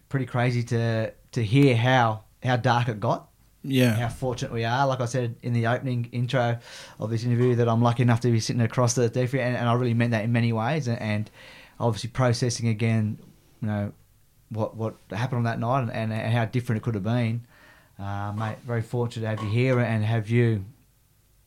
[0.08, 3.28] pretty crazy to to hear how how dark it got.
[3.62, 3.94] Yeah.
[3.94, 4.86] How fortunate we are.
[4.86, 6.58] Like I said in the opening intro
[7.00, 9.68] of this interview, that I'm lucky enough to be sitting across the DFE, and, and
[9.68, 10.86] I really meant that in many ways.
[10.88, 11.30] And, and
[11.80, 13.18] obviously processing again,
[13.60, 13.92] you know,
[14.50, 17.46] what what happened on that night and, and, and how different it could have been.
[17.98, 20.64] Uh, mate, very fortunate to have you here and have you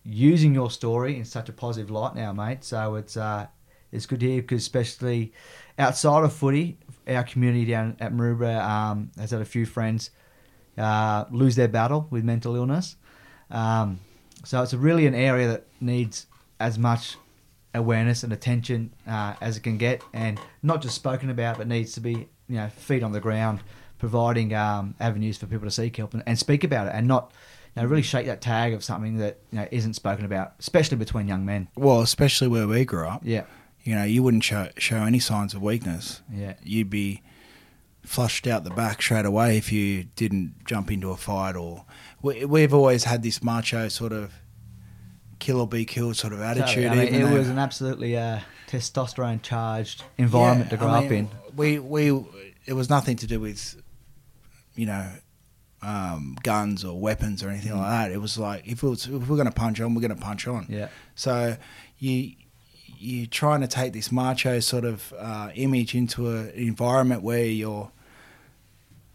[0.04, 2.64] using your story in such a positive light now, mate.
[2.64, 3.48] So it's uh,
[3.92, 5.34] it's good to hear because especially
[5.80, 10.12] outside of footy, our community down at Maroubra um, has had a few friends
[10.82, 12.96] uh, lose their battle with mental illness.
[13.50, 14.00] Um,
[14.44, 16.26] so it's really an area that needs
[16.60, 17.18] as much
[17.74, 21.94] awareness and attention uh, as it can get, and not just spoken about, but needs
[21.94, 23.60] to be you know feet on the ground,
[24.00, 27.32] providing um, avenues for people to seek help and, and speak about it, and not
[27.76, 30.98] you know, really shake that tag of something that you know isn't spoken about, especially
[30.98, 31.68] between young men.
[31.76, 33.22] Well, especially where we grew up.
[33.24, 33.44] Yeah.
[33.84, 36.22] You know, you wouldn't show show any signs of weakness.
[36.32, 36.54] Yeah.
[36.64, 37.22] You'd be
[38.04, 41.86] flushed out the back straight away if you didn't jump into a fight or
[42.22, 44.34] we, we've always had this macho sort of
[45.40, 46.92] kill or be killed sort of attitude.
[46.92, 51.12] I mean, it was an absolutely uh, testosterone charged environment Yeah, to grow I up
[51.12, 51.30] in.
[51.56, 52.10] We we
[52.66, 53.82] it was nothing to do with
[54.76, 55.12] you know
[55.82, 58.12] um, guns or weapons or anything like that.
[58.12, 60.22] It was like if it was if we're going to punch on, we're going to
[60.22, 60.68] punch on.
[60.70, 60.90] Yeah.
[61.16, 61.58] So
[61.98, 62.34] you
[63.04, 67.46] you're trying to take this macho sort of uh, image into a- an environment where
[67.46, 67.90] you're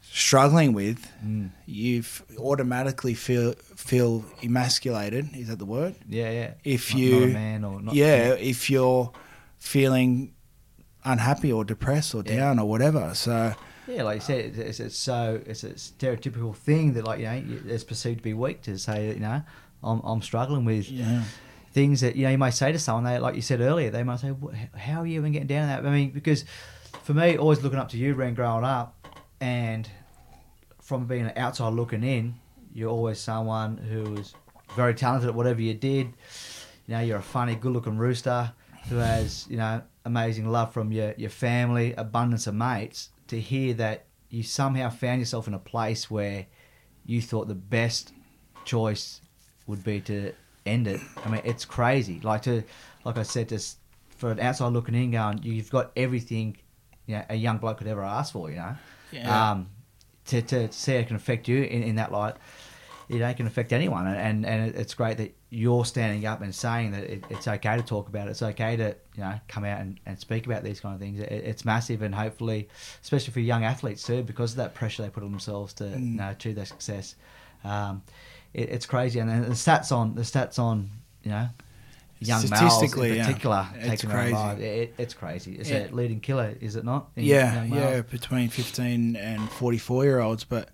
[0.03, 1.51] struggling with, Mm.
[1.67, 2.03] you
[2.39, 5.29] automatically feel feel emasculated.
[5.37, 5.95] Is that the word?
[6.09, 6.51] Yeah, yeah.
[6.65, 9.13] If Not- you, not a man or not yeah, if you're
[9.59, 10.33] feeling
[11.05, 12.37] unhappy or depressed or Yeah.
[12.37, 13.15] down or whatever.
[13.15, 13.55] So
[13.87, 17.27] Yeah, like you said, it's, it's, it's so it's a stereotypical thing that like you
[17.27, 19.43] know it's perceived to be weak to say that you know
[19.85, 21.23] I'm I'm struggling with yeah,
[21.77, 24.03] things that you know you may say to someone they like you said earlier they
[24.03, 24.33] might say
[24.75, 25.85] how are you even getting down that?
[25.85, 26.47] I mean because
[27.03, 28.97] for me always looking up to you Ren growing up
[29.43, 29.87] and
[30.81, 32.37] from being outside looking in
[32.73, 34.35] you're always someone who was
[34.75, 36.15] very talented at whatever you did.
[36.87, 38.55] You know you're a funny good looking rooster
[38.89, 43.11] who has you know amazing love from your your family abundance of mates.
[43.29, 46.47] To hear that you somehow found yourself in a place where
[47.05, 48.15] you thought the best
[48.65, 49.21] choice
[49.67, 50.33] would be to
[50.67, 51.01] end it.
[51.25, 52.21] I mean, it's crazy.
[52.23, 52.63] Like to,
[53.05, 56.57] like I said, just for an outside looking in, going, you've got everything,
[57.07, 58.51] you know, a young bloke could ever ask for.
[58.51, 58.77] You know,
[59.13, 59.51] Yeah.
[59.53, 59.69] um,
[60.27, 62.35] to to see it can affect you in, in that light,
[63.09, 66.53] you know, it can affect anyone, and and it's great that you're standing up and
[66.53, 68.33] saying that it, it's okay to talk about it.
[68.33, 71.21] It's okay to you know come out and, and speak about these kind of things.
[71.21, 72.69] It, it's massive, and hopefully,
[73.03, 76.13] especially for young athletes too, because of that pressure they put on themselves to Mm.
[76.13, 77.15] you know achieve their success.
[77.63, 78.03] Um,
[78.55, 80.91] it, it's crazy, and the stats on the stats on
[81.23, 81.49] you know
[82.19, 83.27] young males in Statistically, yeah.
[83.27, 84.37] particular It's crazy.
[84.65, 85.57] It, it's crazy.
[85.57, 85.89] It's Yeah.
[85.89, 87.09] a leading killer, is it not?
[87.15, 90.69] yeah, yeah, between fifteen and forty four year olds, but.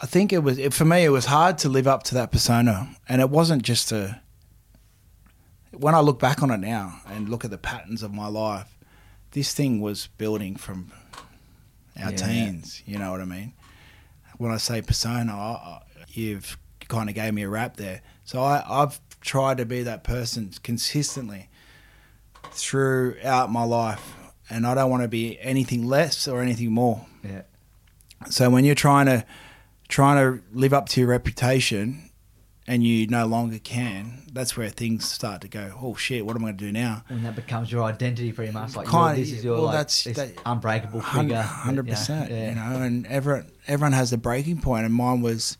[0.00, 1.02] I think it was it, for me.
[1.04, 4.20] It was hard to live up to that persona, and it wasn't just a.
[5.72, 8.78] When I look back on it now and look at the patterns of my life,
[9.32, 10.92] this thing was building from
[12.00, 12.16] our Yeah.
[12.16, 12.80] teens.
[12.86, 13.54] You know what I mean?
[14.36, 15.82] When I say persona, I,
[16.18, 16.58] you've
[16.88, 18.02] kind of gave me a rap there.
[18.24, 21.48] So I, I've tried to be that person consistently
[22.52, 24.14] throughout my life,
[24.50, 27.06] and I don't want to be anything less or anything more.
[27.22, 27.42] Yeah.
[28.30, 29.24] So when you're trying to
[29.88, 32.10] trying to live up to your reputation
[32.66, 35.72] and you no longer can, that's where things start to go.
[35.80, 36.26] Oh shit!
[36.26, 37.04] What am I going to do now?
[37.08, 40.04] And that becomes your identity, pretty much like Kinda, this is your well, like that's-
[40.16, 41.40] that- unbreakable figure.
[41.40, 42.30] Hundred percent.
[42.30, 42.48] yeah.
[42.50, 45.56] You know, and everyone everyone has a breaking point, and mine was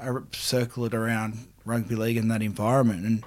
[0.00, 3.04] uh, circled around rugby league and that environment.
[3.04, 3.24] And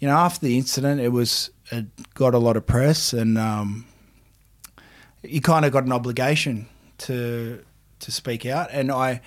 [0.00, 3.86] you know, after the incident, it was it got a lot of press, and um,
[5.22, 7.64] you kind of got an obligation to
[8.00, 8.68] to speak out.
[8.72, 9.20] And I,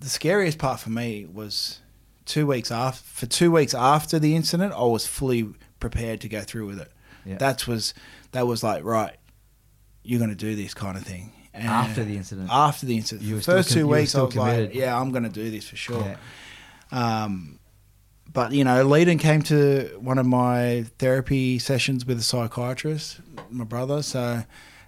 [0.00, 1.80] the scariest part for me was
[2.24, 3.04] two weeks after.
[3.04, 6.92] For two weeks after the incident, I was fully prepared to go through with it.
[7.24, 7.38] Yeah.
[7.38, 7.94] That was
[8.32, 9.16] that was like right,
[10.02, 11.32] you're going to do this kind of thing.
[11.54, 12.48] And After the incident.
[12.52, 15.24] After the incident, You the first com- two weeks, I was like, yeah, I'm going
[15.24, 16.16] to do this for sure.
[16.92, 17.24] Yeah.
[17.24, 17.58] Um,
[18.32, 23.20] but you know, Leadon came to one of my therapy sessions with a psychiatrist,
[23.50, 24.02] my brother.
[24.02, 24.44] So,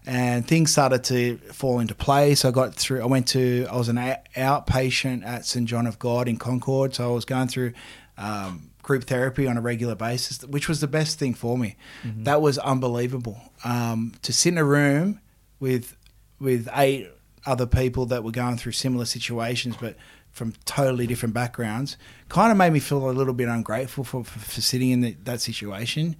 [0.06, 2.44] and things started to fall into place.
[2.44, 3.02] I got through.
[3.02, 3.66] I went to.
[3.70, 6.94] I was an outpatient at St John of God in Concord.
[6.94, 7.72] So I was going through
[8.18, 11.76] um, group therapy on a regular basis, which was the best thing for me.
[12.02, 12.24] Mm-hmm.
[12.24, 13.40] That was unbelievable.
[13.64, 15.20] Um, to sit in a room
[15.58, 15.96] with
[16.40, 17.10] with eight
[17.46, 19.96] other people that were going through similar situations, but
[20.30, 21.96] from totally different backgrounds,
[22.28, 25.16] kind of made me feel a little bit ungrateful for for, for sitting in the,
[25.24, 26.16] that situation,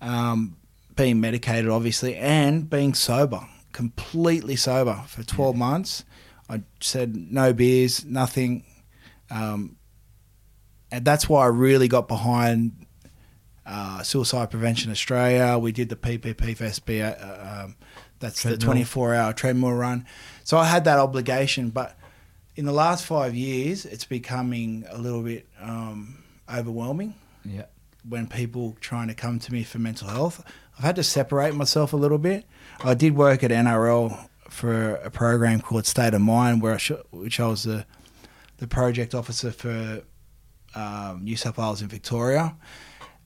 [0.00, 0.56] um,
[0.96, 6.04] being medicated, obviously, and being sober, completely sober for twelve months.
[6.48, 8.64] I said no beers, nothing.
[9.30, 9.76] Um,
[10.90, 12.86] and that's why I really got behind
[13.64, 15.56] uh, Suicide Prevention Australia.
[15.58, 17.76] We did the PPP for SB, uh, um,
[18.22, 20.06] that's the 24 hour treadmill run.
[20.44, 21.96] So I had that obligation, but
[22.56, 27.14] in the last five years, it's becoming a little bit um, overwhelming
[27.44, 27.66] Yeah.
[28.08, 30.44] when people trying to come to me for mental health.
[30.78, 32.44] I've had to separate myself a little bit.
[32.84, 36.92] I did work at NRL for a program called State of Mind, where I sh-
[37.10, 37.84] which I was the
[38.58, 40.02] the project officer for
[40.74, 42.54] um, New South Wales and Victoria.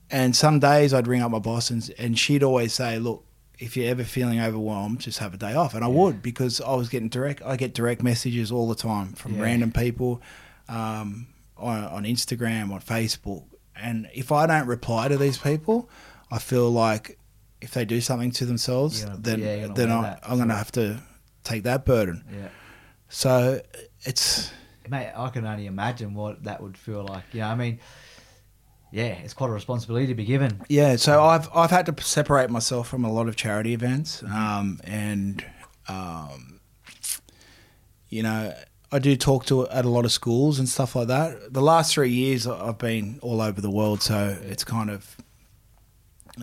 [0.09, 3.25] And some days I'd ring up my boss and, and she'd always say, "Look,
[3.59, 6.73] if you're ever feeling overwhelmed, just have a day off." And I would because I
[6.75, 7.41] was getting direct.
[7.45, 9.43] I get direct messages all the time from Yeah.
[9.43, 10.21] random people
[10.69, 11.27] um,
[11.57, 13.45] on, on Instagram, on Facebook,
[13.75, 15.89] and if I don't reply to these people,
[16.31, 17.17] I feel like
[17.61, 20.71] if they do something to themselves, gonna- then yeah, then I I'm going to have
[20.73, 21.01] to
[21.43, 22.23] take that burden.
[22.31, 22.49] Yeah.
[23.09, 23.61] So
[24.03, 24.51] it's
[24.89, 27.23] Mate, I can only imagine what that would feel like.
[27.33, 27.79] You know, I mean,
[28.91, 30.61] yeah, it's quite a responsibility to be given.
[30.69, 34.79] Yeah, so I've I've had to separate myself from a lot of charity events, um,
[34.83, 35.45] and
[35.87, 36.59] um,
[38.09, 38.53] you know
[38.91, 41.53] I do talk to at a lot of schools and stuff like that.
[41.53, 45.17] The last three years I've been all over the world, so it's kind of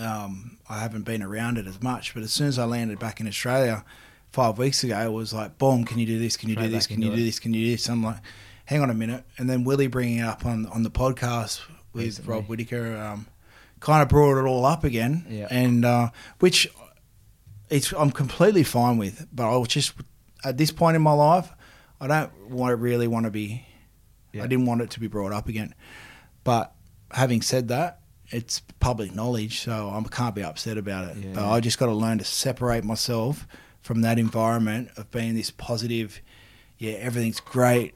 [0.01, 2.13] um, I haven't been around it as much.
[2.13, 3.85] But as soon as I landed back in Australia
[4.33, 6.37] five weeks ago, it was like, boom, can you do this?
[6.37, 6.87] Can you Straight do this?
[6.87, 7.25] Can you do it.
[7.25, 7.39] this?
[7.39, 7.89] Can you do this?
[7.89, 8.19] I'm like,
[8.67, 11.63] hang on a minute, and then Willie bringing it up on on the podcast
[11.95, 12.31] with Recently.
[12.35, 12.97] Rob Whitaker.
[12.97, 13.27] Um,
[13.81, 15.47] kind of brought it all up again, Yeah.
[15.51, 16.09] and uh,
[16.41, 16.67] which
[17.69, 19.27] it's I'm completely fine with.
[19.33, 19.93] But I was just
[20.43, 21.51] at this point in my life,
[22.01, 23.67] I don't want to really want to be.
[24.33, 24.45] Yeah.
[24.45, 25.75] I didn't want it to be brought up again.
[26.45, 26.73] But
[27.13, 31.19] having said that, it's public knowledge, so I can't be upset about it.
[31.19, 31.33] Yeah.
[31.35, 33.47] But I just got to learn to separate myself
[33.83, 36.21] from that environment of being this positive.
[36.79, 37.95] Yeah, everything's great.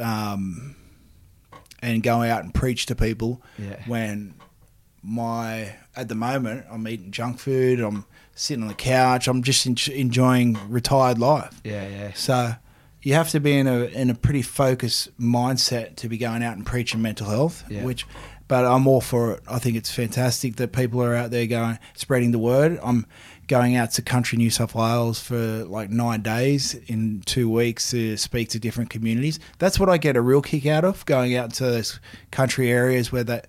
[0.00, 0.76] Um,
[1.84, 3.76] and go out and preach to people Yeah.
[3.86, 4.34] when
[5.02, 8.04] my at the moment I'm eating junk food, I'm
[8.34, 11.60] sitting on the couch, I'm just en- enjoying retired life.
[11.62, 12.12] Yeah, yeah.
[12.14, 12.54] So
[13.02, 16.56] you have to be in a in a pretty focused mindset to be going out
[16.56, 17.64] and preaching mental health.
[17.68, 17.84] Yeah.
[17.84, 18.06] Which,
[18.48, 19.40] but I'm all for it.
[19.46, 22.78] I think it's fantastic that people are out there going spreading the word.
[22.82, 23.06] I'm
[23.48, 28.16] going out to country New South Wales for like nine days in two weeks to
[28.16, 29.38] speak to different communities.
[29.58, 33.10] That's what I get a real kick out of going out to those country areas
[33.12, 33.48] where that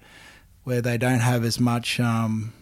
[0.63, 1.99] where they don't have as much.
[1.99, 2.53] Um,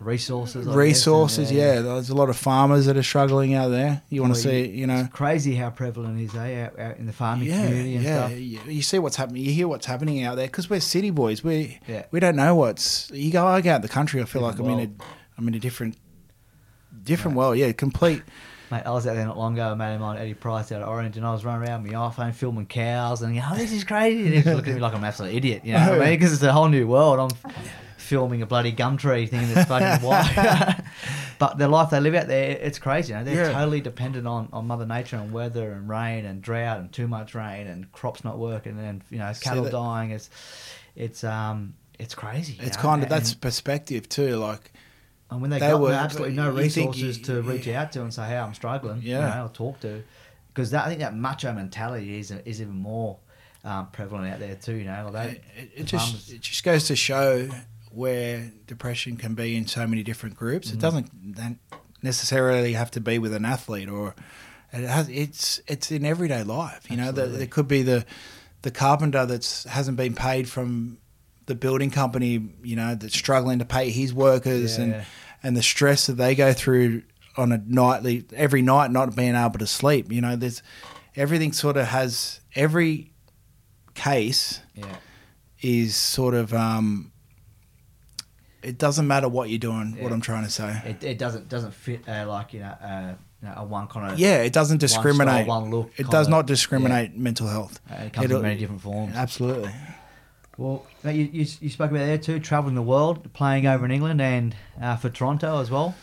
[0.00, 0.66] Resources.
[0.66, 1.50] I guess, resources.
[1.50, 4.02] and, Yeah, there's a lot of farmers that are struggling out there.
[4.10, 6.98] You want to Well, see, you know, It's crazy how prevalent is eh, out, out
[6.98, 8.26] in the farming yeah, community and yeah.
[8.26, 8.38] stuff.
[8.68, 9.44] You, see what's happening.
[9.44, 11.42] You hear what's happening out there because we're city boys.
[11.44, 12.04] We Yeah.
[12.10, 13.10] we don't know what's.
[13.12, 14.20] You go, I go out the country.
[14.20, 15.04] I feel like I'm in a
[15.38, 15.96] I'm in a different
[17.02, 17.56] different world.
[17.58, 18.22] Yeah, complete.
[18.70, 20.80] Mate, I was out there not long ago, a mate of mine, Eddie Price, out
[20.80, 23.70] of Orange, and I was running around with my iPhone filming cows, and oh, this
[23.72, 24.22] is crazy.
[24.24, 26.04] And he was looking at me like I'm an absolute idiot, you know what I
[26.06, 26.14] mean?
[26.18, 27.20] Because it's a whole new world.
[27.44, 27.52] I'm
[27.98, 30.76] filming a bloody gum tree thinking it's fucking wild.
[31.38, 33.12] but the life they live out there, it's crazy.
[33.12, 33.52] You know, they're Yeah.
[33.52, 37.34] totally dependent on, on Mother Nature and weather and rain and drought and too much
[37.34, 40.10] rain and crops not working and you know cattle dying.
[40.10, 40.30] It's
[40.96, 42.58] it's um it's crazy.
[42.62, 42.82] It's know?
[42.82, 44.36] kind of that's And- perspective too.
[44.36, 44.72] Like
[45.34, 48.12] and when they, They got were- absolutely no resources you- to reach out to and
[48.14, 49.28] say, "Hey, I'm struggling," Yeah.
[49.28, 50.02] you know, or talk to,
[50.48, 53.18] because I think that macho mentality is is even more
[53.64, 54.74] um, prevalent out there too.
[54.76, 57.48] You know, it, they, it, it just it just goes to show
[57.90, 60.70] where depression can be in so many different groups.
[60.70, 60.74] Mm.
[60.74, 61.10] It doesn't
[62.02, 64.14] necessarily have to be with an athlete or
[64.72, 66.90] it has it's it's in everyday life.
[66.90, 67.38] You know, Absolutely.
[67.38, 68.04] there could be the
[68.62, 70.98] the carpenter that's hasn't been paid from
[71.46, 72.42] the building company.
[72.62, 75.04] You know, that's struggling to pay his workers Yeah, and yeah.
[75.44, 77.02] And the stress that they go through
[77.36, 80.10] on a nightly every night not being able to sleep.
[80.10, 80.62] You know, there's
[81.14, 83.12] everything sort of has every
[83.94, 84.96] case yeah,
[85.60, 87.12] is sort of um,
[88.62, 90.02] it doesn't matter what you're doing.
[90.02, 90.82] What I'm trying to say.
[90.86, 94.12] it, it doesn't doesn't fit uh, like you know, uh, you know a one kind
[94.12, 95.46] of yeah, it doesn't discriminate.
[95.46, 95.92] one look.
[95.98, 97.80] it does not discriminate mental health.
[97.90, 99.14] Uh, it comes It'll- in many different forms.
[99.14, 99.70] Absolutely.
[100.56, 104.20] Well, you, you, you spoke about there too, traveling the world, playing over in England
[104.20, 105.94] and uh, for Toronto as well.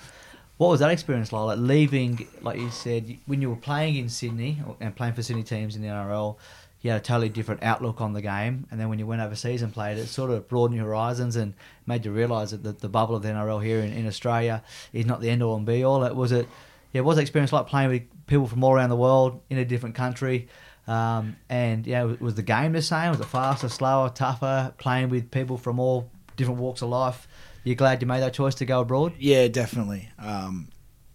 [0.58, 1.46] What was that experience like?
[1.46, 5.44] Like leaving, like you said, when you were playing in Sydney and playing for Sydney
[5.44, 6.36] teams in the NRL,
[6.82, 8.68] you had a totally different outlook on the game.
[8.70, 11.54] And then when you went overseas and played, it sort of broadened your horizons and
[11.86, 15.06] made you realise that the, the bubble of the NRL here in, in Australia is
[15.06, 16.04] not the end all and be all.
[16.04, 16.48] It was it,
[16.92, 19.58] yeah, it was an experience like playing with people from all around the world in
[19.58, 20.48] a different country.
[20.88, 23.12] Um, and yeah, was the game the same?
[23.12, 24.74] Was it faster, slower, tougher?
[24.78, 27.28] Playing with people from all different walks of life.
[27.64, 29.14] You're glad you made that choice to go abroad?
[29.20, 30.10] Yeah, definitely.
[30.18, 30.70] Um,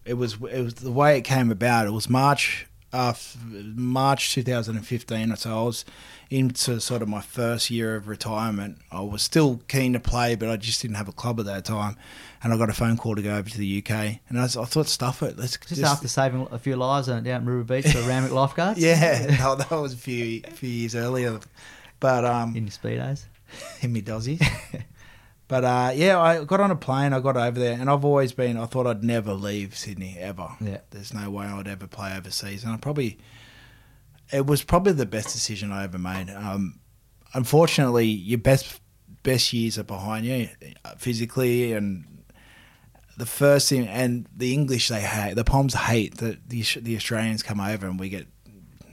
[0.05, 1.87] it was it was the way it came about.
[1.87, 3.15] It was March uh,
[3.75, 5.33] March 2015.
[5.33, 5.85] or So I was
[6.31, 8.79] into sort of my first year of retirement.
[8.91, 11.65] I was still keen to play, but I just didn't have a club at that
[11.65, 11.97] time.
[12.43, 14.57] And I got a phone call to go over to the UK, and I, was,
[14.57, 15.37] I thought, stuff it.
[15.39, 18.79] Let's just, just, after saving a few lives down at River Beach for Randwick lifeguards.
[18.79, 21.41] yeah, no, that was a few few years earlier,
[21.99, 23.25] but um, in your speedos,
[23.81, 24.47] in my dozzies.
[25.49, 27.13] But uh, yeah, I got on a plane.
[27.13, 28.57] I got over there, and I've always been.
[28.57, 30.49] I thought I'd never leave Sydney ever.
[30.61, 33.19] Yeah, there's no way I would ever play overseas, and I probably
[34.33, 36.31] it was probably the best decision I ever made.
[36.31, 36.81] Um,
[37.35, 38.81] unfortunately, your best
[39.23, 40.49] best years are behind you
[40.99, 42.25] physically, and
[43.17, 47.43] the first thing and the English they hate, the Poms hate that the the Australians
[47.43, 48.27] come over and we get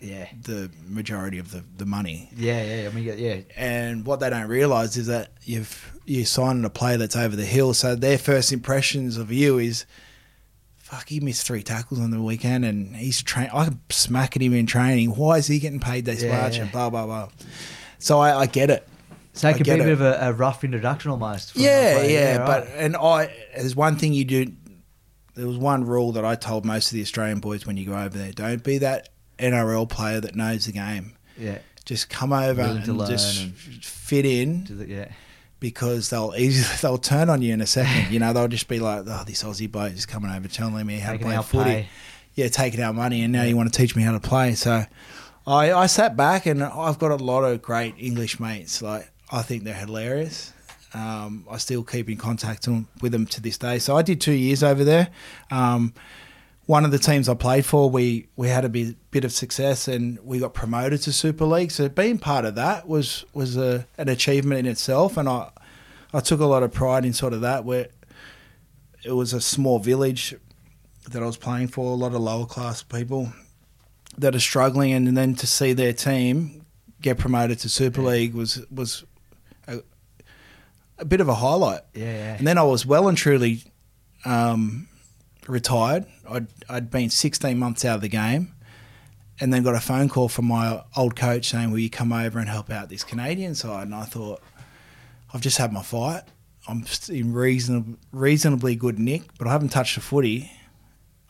[0.03, 2.29] yeah the majority of the, the money.
[2.35, 3.41] Yeah, yeah, I mean, yeah.
[3.55, 7.45] And what they don't realise is that you've you're signing a player that's over the
[7.45, 9.85] hill, so their first impressions of you is,
[10.75, 13.49] fuck, he missed three tackles on the weekend, and he's train.
[13.53, 15.11] I'm smacking him in training.
[15.11, 16.57] Why is he getting paid this yeah, much?
[16.57, 16.63] Yeah.
[16.63, 17.29] And blah blah blah.
[17.99, 18.87] So I, I get it.
[19.35, 21.55] So it could be a bit of a, a, rough introduction almost.
[21.55, 22.45] Yeah, yeah, yeah right.
[22.45, 24.51] but and I there's one thing you do.
[25.35, 27.95] There was one rule that I told most of the Australian boys when you go
[27.95, 29.09] over there: don't be that
[29.39, 31.13] NRL player that knows the game.
[31.37, 31.59] Yeah.
[31.85, 34.65] Just come over and just and fit in.
[34.69, 35.11] The, yeah.
[35.59, 38.11] Because they'll easily they'll turn on you in a second.
[38.11, 40.99] you know, they'll just be like, "Oh, this Aussie bloke is coming over telling me
[40.99, 41.87] how taking to play footy." Pay.
[42.35, 43.49] Yeah, taking our money, and now yeah.
[43.49, 44.55] you want to teach me how to play.
[44.55, 44.83] So,
[45.45, 48.81] I I sat back, and I've got a lot of great English mates.
[48.81, 50.53] Like, I think they're hilarious.
[50.93, 52.67] Um, I still keep in contact
[53.01, 53.79] with them to this day.
[53.79, 55.09] So I did two years over there.
[55.49, 55.93] Um,
[56.65, 59.87] one of the teams I played for, we we had a bit, bit of success
[59.87, 61.71] and we got promoted to Super League.
[61.71, 65.51] So being part of that was was a, an achievement in itself, and I
[66.13, 67.65] I took a lot of pride in sort of that.
[67.65, 67.89] Where
[69.03, 70.35] it was a small village
[71.11, 73.33] that I was playing for, a lot of lower class people
[74.17, 76.65] that are struggling, and then to see their team
[77.01, 79.03] get promoted to Super League was was
[79.67, 79.81] a,
[80.97, 81.81] a bit of a highlight.
[81.93, 83.63] Yeah, yeah, And then I was well and truly.
[84.23, 84.87] Um,
[85.47, 86.05] retired.
[86.29, 88.53] I'd, I'd been 16 months out of the game
[89.39, 92.39] and then got a phone call from my old coach saying, Will you come over
[92.39, 93.87] and help out this Canadian side?
[93.87, 94.41] And I thought,
[95.33, 96.23] I've just had my fight.
[96.67, 100.51] I'm in reasonable, reasonably good nick, but I haven't touched a footy.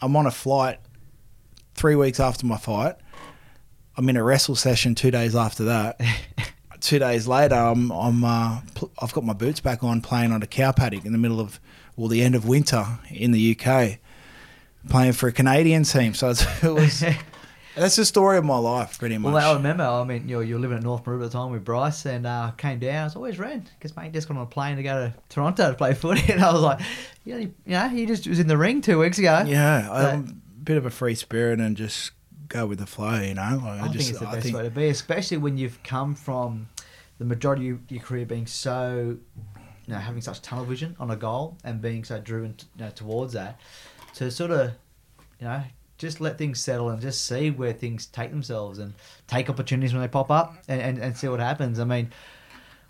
[0.02, 0.80] I'm on a flight
[1.74, 2.96] three weeks after my fight.
[3.98, 6.00] I'm in a wrestle session two days after that.
[6.82, 8.60] two days later, I'm, I'm uh,
[9.00, 11.60] I've got my boots back on playing on a cow paddock in the middle of,
[11.96, 14.00] well, the end of winter in the UK
[14.90, 16.14] playing for a Canadian team.
[16.14, 17.04] So it was.
[17.76, 19.34] That's the story of my life, pretty much.
[19.34, 19.84] Well, I remember.
[19.84, 22.06] I mean, you know, you were living at North Maroubra at the time with Bryce,
[22.06, 23.02] and uh, came down.
[23.02, 25.72] I was always ran because mate just got on a plane to go to Toronto
[25.72, 26.82] to play footy, and I was like,
[27.26, 29.44] yeah, you know, he just was in the ring two weeks ago.
[29.48, 32.12] Yeah, I'm a bit of a free spirit and just
[32.48, 33.20] go with the flow.
[33.20, 34.56] You know, like, I, I just, think it's the I best think...
[34.56, 36.70] way to be, especially when you've come from
[37.18, 39.18] the majority of your career being so,
[39.88, 42.92] you know, having such tunnel vision on a goal and being so driven you know,
[42.92, 43.60] towards that
[44.16, 44.72] to sort of,
[45.40, 45.64] you know,
[45.98, 48.94] just let things settle and just see where things take themselves and
[49.28, 51.80] take opportunities when they pop up and, and, and see what happens.
[51.80, 52.12] I mean,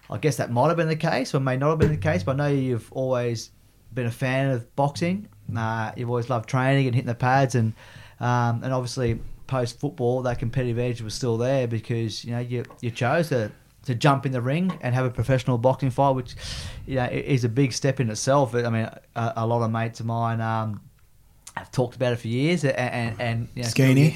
[0.09, 2.24] I guess that might have been the case or may not have been the case,
[2.24, 3.51] but I know you've always
[3.93, 5.28] been a fan of boxing.
[5.55, 7.74] Uh, you've always loved training and hitting the pads and
[8.19, 12.63] um, and obviously post football that competitive edge was still there because you know you
[12.80, 13.51] you chose to
[13.86, 16.36] to jump in the ring and have a professional boxing fight, which
[16.86, 18.55] you know is a big step in itself.
[18.55, 20.41] I mean, a, a lot of mates of mine.
[20.41, 20.82] Um,
[21.56, 24.16] I've talked about it for years, and and, and you know, skinny.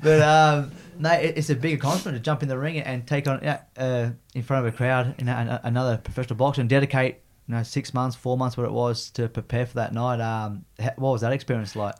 [0.00, 3.26] but um, no, it, it's a big accomplishment to jump in the ring and take
[3.26, 7.18] on uh, in front of a crowd, you know, another professional boxer, and dedicate
[7.48, 10.20] you know six months, four months, what it was to prepare for that night.
[10.20, 10.64] Um,
[10.96, 11.94] what was that experience like?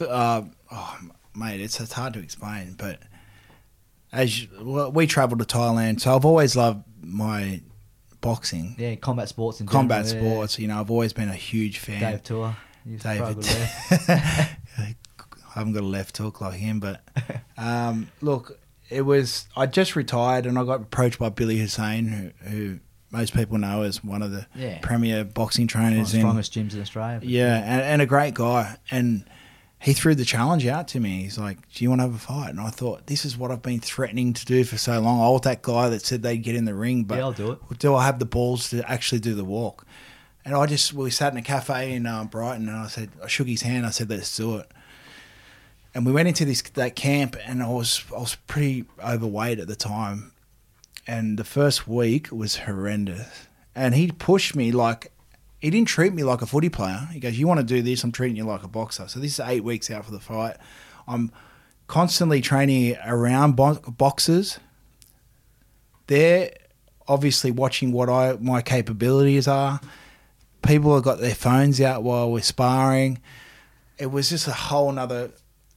[0.00, 0.98] Uh, oh,
[1.34, 3.00] mate, it's, it's hard to explain, but
[4.12, 7.60] as you, well, we travelled to Thailand, so I've always loved my
[8.22, 8.74] boxing.
[8.78, 10.58] Yeah, combat sports in combat general, sports.
[10.58, 10.62] Yeah.
[10.62, 12.00] You know, I've always been a huge fan.
[12.00, 12.56] Dave Tua,
[12.86, 13.46] David.
[15.54, 17.02] I haven't got a left hook like him, but
[17.58, 18.58] um, look,
[18.88, 19.46] it was.
[19.54, 22.78] I just retired, and I got approached by Billy Hussein, who, who
[23.10, 24.78] most people know as one of the yeah.
[24.80, 25.92] premier boxing trainers.
[25.92, 27.20] One of the strongest in, gyms in Australia.
[27.22, 28.76] Yeah, and, and, a great guy.
[28.90, 29.26] And
[29.82, 31.22] he threw the challenge out to me.
[31.22, 33.50] He's like, "Do you want to have a fight?" And I thought, "This is what
[33.50, 36.38] I've been threatening to do for so long." I was that guy that said they'd
[36.38, 37.78] get in the ring, but Yeah, I'll do it.
[37.78, 39.86] do I have the balls to actually do the walk?
[40.44, 43.26] And I just we sat in a cafe in um, Brighton, and I said, I
[43.26, 43.84] shook his hand.
[43.86, 44.70] I said, "Let's do it."
[45.94, 49.68] And we went into this that camp, and I was I was pretty overweight at
[49.68, 50.32] the time,
[51.06, 53.46] and the first week was horrendous.
[53.74, 55.12] And he pushed me like
[55.62, 57.08] he didn't treat me like a footy player.
[57.12, 58.02] He goes, "You want to do this?
[58.02, 60.56] I'm treating you like a boxer." So this is eight weeks out for the fight.
[61.06, 61.30] I'm
[61.86, 64.58] constantly training around bo- boxers.
[66.08, 66.50] They're
[67.06, 69.80] obviously watching what I my capabilities are.
[70.62, 73.20] People have got their phones out while we're sparring.
[73.98, 75.30] It was just a whole nother.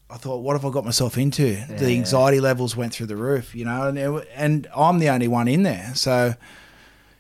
[0.10, 1.56] I thought, what have I got myself into?
[1.78, 5.28] The anxiety levels went through the roof, you know, and it, and I'm the only
[5.28, 6.34] one in there, so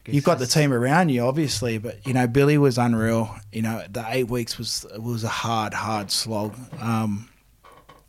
[0.08, 3.36] you've got the team around you, obviously, but you know Billy was unreal.
[3.52, 6.56] You know the eight weeks was was a hard, hard slog.
[6.80, 7.30] Um,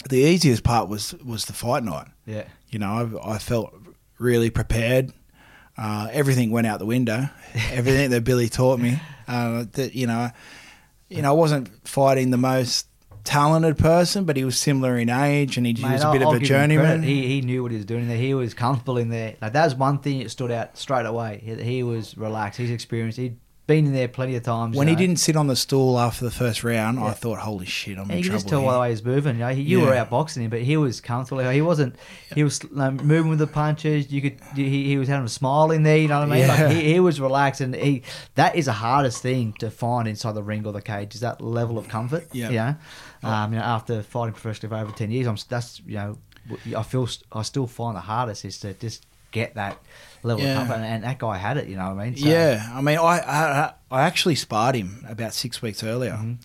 [0.09, 2.09] the easiest part was was the fight night.
[2.27, 2.45] Yeah.
[2.69, 3.75] You know, I, I felt
[4.19, 5.13] really prepared.
[5.79, 7.29] Uh, everything went out the window.
[7.73, 8.99] Everything that Billy taught me.
[9.29, 10.31] Uh, that you know,
[11.09, 12.87] you know, I wasn't fighting the most
[13.27, 16.23] talented person, but he was similar in age, and he, he Mate, was a bit
[16.23, 17.03] I'll of a journeyman.
[17.03, 18.17] He, he knew what he was doing there.
[18.17, 19.35] He was comfortable in there.
[19.43, 21.43] Like that was one thing that stood out straight away.
[21.45, 22.59] He, he was relaxed.
[22.59, 23.19] He's experienced.
[23.19, 24.77] He'd been in there plenty of times.
[24.77, 25.01] when you he know.
[25.09, 28.13] didn't sit on the stool after the first round, I thought, "Holy shit, I'm And
[28.13, 28.73] in you trouble." just tell by here.
[28.75, 29.35] the way he was moving.
[29.35, 30.05] You, know, he, you were Yeah.
[30.05, 31.43] outboxing him, but he was comfortable.
[31.51, 31.97] He wasn't.
[32.33, 34.13] He was like, moving with the punches.
[34.13, 34.39] You could.
[34.55, 35.99] He, he was having a smile in there.
[35.99, 36.47] You know what I mean?
[36.47, 36.65] Yeah.
[36.65, 38.03] Like, he, he was relaxed, and he.
[38.37, 41.17] That is the hardest thing to find inside the ring or the cage.
[41.17, 42.29] Is that level of comfort.
[42.33, 42.49] Yeah.
[42.51, 42.77] You know,
[43.23, 45.37] um, you know, after fighting professionally for over ten years, I'm.
[45.49, 46.19] That's you know,
[46.77, 47.09] I feel.
[47.33, 49.79] I still find the hardest is to just get that
[50.23, 50.53] level Yeah.
[50.53, 51.67] of comfort, and, and that guy had it.
[51.69, 52.17] You know what I mean?
[52.17, 56.39] So- Yeah, I mean, I, I I actually sparred him about six weeks earlier, Mhm.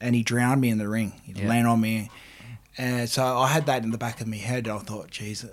[0.00, 1.12] and he drowned me in the ring.
[1.24, 1.48] He Yeah.
[1.48, 2.10] landed on me,
[2.78, 4.66] and so I had that in the back of my head.
[4.68, 5.44] I thought, geez,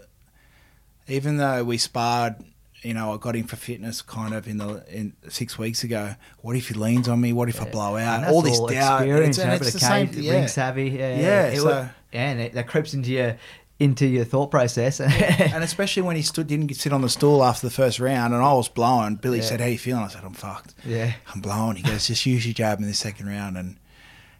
[1.07, 2.35] even though we sparred,
[2.81, 6.15] you know, I got him for fitness kind of in the in six weeks ago.
[6.41, 7.33] What if he leans on me?
[7.33, 8.27] What if I blow out?
[8.27, 9.01] All this doubt.
[9.01, 10.09] experience, It's, and it's the same.
[10.13, 10.89] Yeah, ring savvy.
[10.89, 13.37] Yeah, Yeah, it so- yeah, and it, that creeps into your
[13.79, 14.99] into your thought process.
[14.99, 18.43] and especially when he stood didn't sit on the stool after the first round, and
[18.43, 19.15] I was blowing.
[19.15, 19.43] Billy Yeah.
[19.45, 21.77] said, "How you feeling?" I said, "I'm fucked." yeah, I'm blowing.
[21.77, 23.57] He goes, just use your jab in the second round.
[23.57, 23.77] And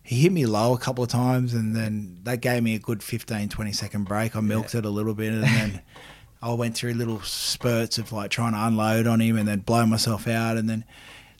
[0.03, 3.03] he hit me low a couple of times, and then that gave me a good
[3.03, 4.35] 15, 20 second break.
[4.35, 5.81] I milked it a little bit, and then
[6.41, 9.85] I went through little spurts of like trying to unload on him and then blow
[9.85, 10.57] myself out.
[10.57, 10.85] And then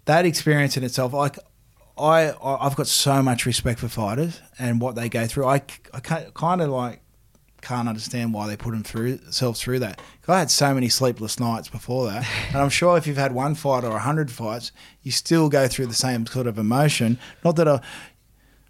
[0.06, 1.38] that experience in itself, like,
[1.98, 5.46] I, I've got so much respect for fighters and what they go through.
[5.46, 5.62] I,
[5.94, 7.02] I kind of like
[7.62, 9.98] can't understand why they put them through themselves through that.
[10.22, 13.34] 'Cause I had so many sleepless nights before that, and I'm sure if you've had
[13.34, 14.72] one fight or a hundred fights,
[15.04, 17.20] you still go through the same sort of emotion.
[17.44, 17.82] Not that I,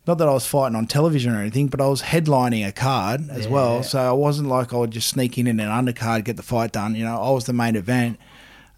[0.10, 3.30] not that I was fighting on television or anything, but I was headlining a card
[3.30, 3.52] as Yeah.
[3.52, 6.44] well, so I wasn't like I would just sneak in in an undercard, get the
[6.44, 6.96] fight done.
[6.96, 8.18] You know, I was the main event.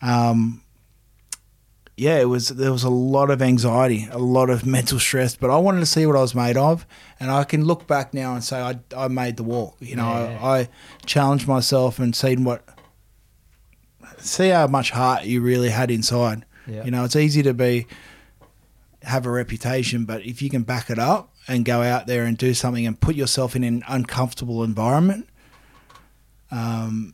[0.02, 0.62] Um,
[1.98, 5.50] yeah, it was there was a lot of anxiety, a lot of mental stress, but
[5.50, 6.86] I wanted to see what I was made of,
[7.20, 9.78] and I can look back now and say I, I made the walk.
[9.80, 10.40] You know, Yeah.
[10.42, 10.68] I, I
[11.06, 12.64] challenged myself and seen what
[14.18, 16.46] see how much heart you really had inside.
[16.68, 16.84] Yeah.
[16.84, 17.88] You know, it's easy to be
[19.04, 22.38] have a reputation, but if you can back it up and go out there and
[22.38, 25.28] do something and put yourself in an uncomfortable environment,
[26.52, 27.14] um,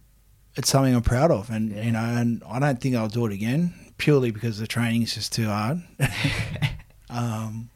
[0.55, 1.49] it's something I'm proud of.
[1.49, 1.83] And Yeah.
[1.83, 5.13] you know, and I don't think I'll do it again purely because the training is
[5.13, 5.81] just too hard.
[7.09, 7.69] um,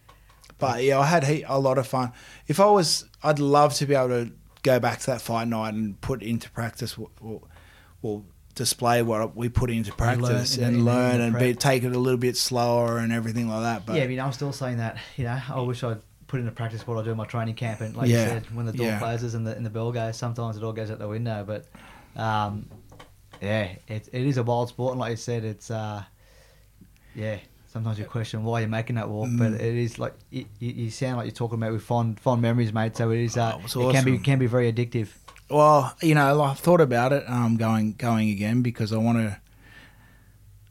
[0.57, 2.11] but yeah, I had a lot of fun.
[2.47, 4.31] If I was, I'd love to be able to
[4.63, 7.43] go back to that fight night and put into practice, well,
[8.01, 8.25] well
[8.63, 12.37] display what we put into practice and learn and be, take it a little bit
[12.37, 13.85] slower and everything like that.
[13.85, 14.03] But yeah.
[14.03, 14.97] I mean, I'm still saying that.
[15.17, 17.81] You know, I wish I'd put into practice what I do in my training camp,
[17.81, 18.23] and like Yeah.
[18.23, 18.99] you said, when the door Yeah.
[18.99, 21.43] closes and the and the bell goes, sometimes it all goes out the window.
[21.45, 21.65] But
[22.21, 22.67] um,
[23.41, 26.03] yeah, it, it is a wild sport, and like you said, it's uh,
[27.15, 27.37] yeah.
[27.67, 29.55] Sometimes you question why you're making that walk, but Mm.
[29.55, 32.97] it is like you, you sound like you're talking about with fond fond memories, mate.
[32.97, 35.07] So it is uh, Oh, it it can be can be very addictive.
[35.51, 39.39] Well, you know, I've thought about it, um, going going again because I want to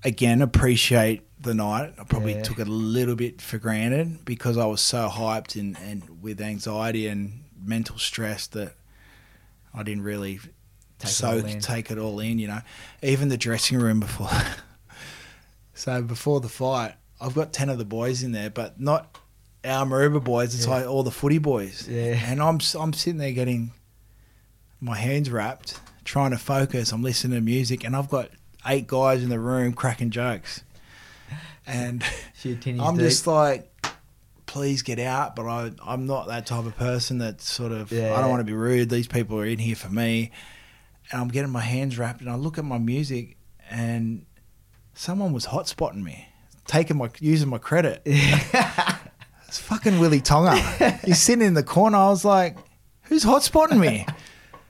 [0.05, 1.95] again appreciate the night.
[1.99, 2.43] I probably Yeah.
[2.43, 6.41] took it a little bit for granted because I was so hyped and, and with
[6.41, 8.75] anxiety and mental stress that
[9.75, 10.41] I didn't really
[10.99, 12.39] Take it take it all in.
[12.39, 12.61] You know,
[13.03, 14.29] even the dressing room before.
[15.75, 19.17] so before the fight, I've got ten of the boys in there, but not
[19.65, 20.55] our Maroubra boys.
[20.55, 20.73] It's Yeah.
[20.73, 21.87] like all the footy boys.
[21.89, 22.21] Yeah.
[22.31, 23.73] and I'm I'm sitting there getting
[24.81, 26.93] my hands wrapped, trying to focus.
[26.93, 28.31] I'm listening to music, and I've got
[28.67, 30.63] eight guys in the room cracking jokes,
[31.67, 32.03] and
[32.45, 33.05] I'm deep.
[33.05, 33.67] just like
[34.51, 35.37] please get out.
[35.37, 38.15] But I, I'm not that type of person that sort of, Yeah.
[38.15, 38.91] I don't want to be rude.
[38.91, 40.33] These people are in here for me.
[41.13, 43.37] And I'm getting my hands wrapped and I look at my music
[43.71, 44.27] and
[44.93, 46.27] someone was hotspotting me,
[46.67, 48.03] taking my, using my credit.
[49.51, 50.55] It's fucking Willie Tonga.
[51.05, 51.97] He's sitting in the corner.
[51.99, 52.57] I was like,
[53.03, 54.07] who's hotspotting me?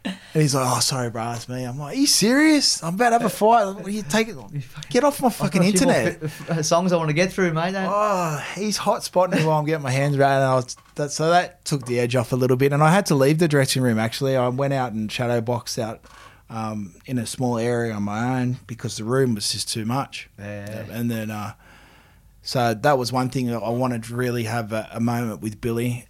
[0.05, 1.65] And he's like, oh, sorry, bro, it's me.
[1.65, 2.83] I'm like, are you serious?
[2.83, 3.65] I'm about to have a fight.
[3.67, 4.63] What are you taking?
[4.91, 6.59] Get off my fucking I've got a few more internet.
[6.59, 7.73] f- songs I want to get through, mate.
[7.73, 10.37] Don't- Oh, he's hot spotting me while I'm getting my hands around.
[10.37, 12.73] And I was, that, so that took the edge off a little bit.
[12.73, 14.37] And I had to leave the dressing room, actually.
[14.37, 16.01] I went out and shadow boxed out
[16.49, 20.31] um, in a small area on my own because the room was just too much.
[20.39, 20.85] Yeah.
[20.91, 21.53] And then, uh,
[22.43, 25.61] so that was one thing that I wanted to really have a, a moment with
[25.61, 26.07] Billy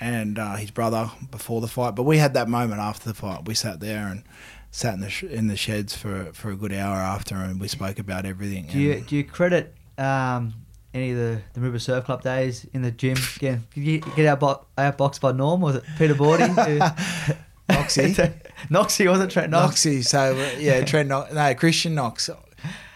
[0.00, 1.94] and uh, his brother before the fight.
[1.94, 3.46] But we had that moment after the fight.
[3.46, 4.22] We sat there and
[4.70, 7.68] sat in the sh- in the sheds for for a good hour after, and we
[7.68, 8.66] spoke about everything.
[8.66, 10.54] Do you do you credit um,
[10.92, 13.16] any of the the River Surf Club days in the gym?
[13.36, 15.60] Again, did you get out bo- outboxed by Norm?
[15.60, 16.48] Was it Peter Bordy?
[17.68, 18.34] Noxie.
[18.68, 19.86] Noxie wasn't Trent Knox.
[19.86, 20.04] Noxie.
[20.04, 21.32] So uh, yeah, Trent Knox.
[21.32, 22.28] No, Christian Knox.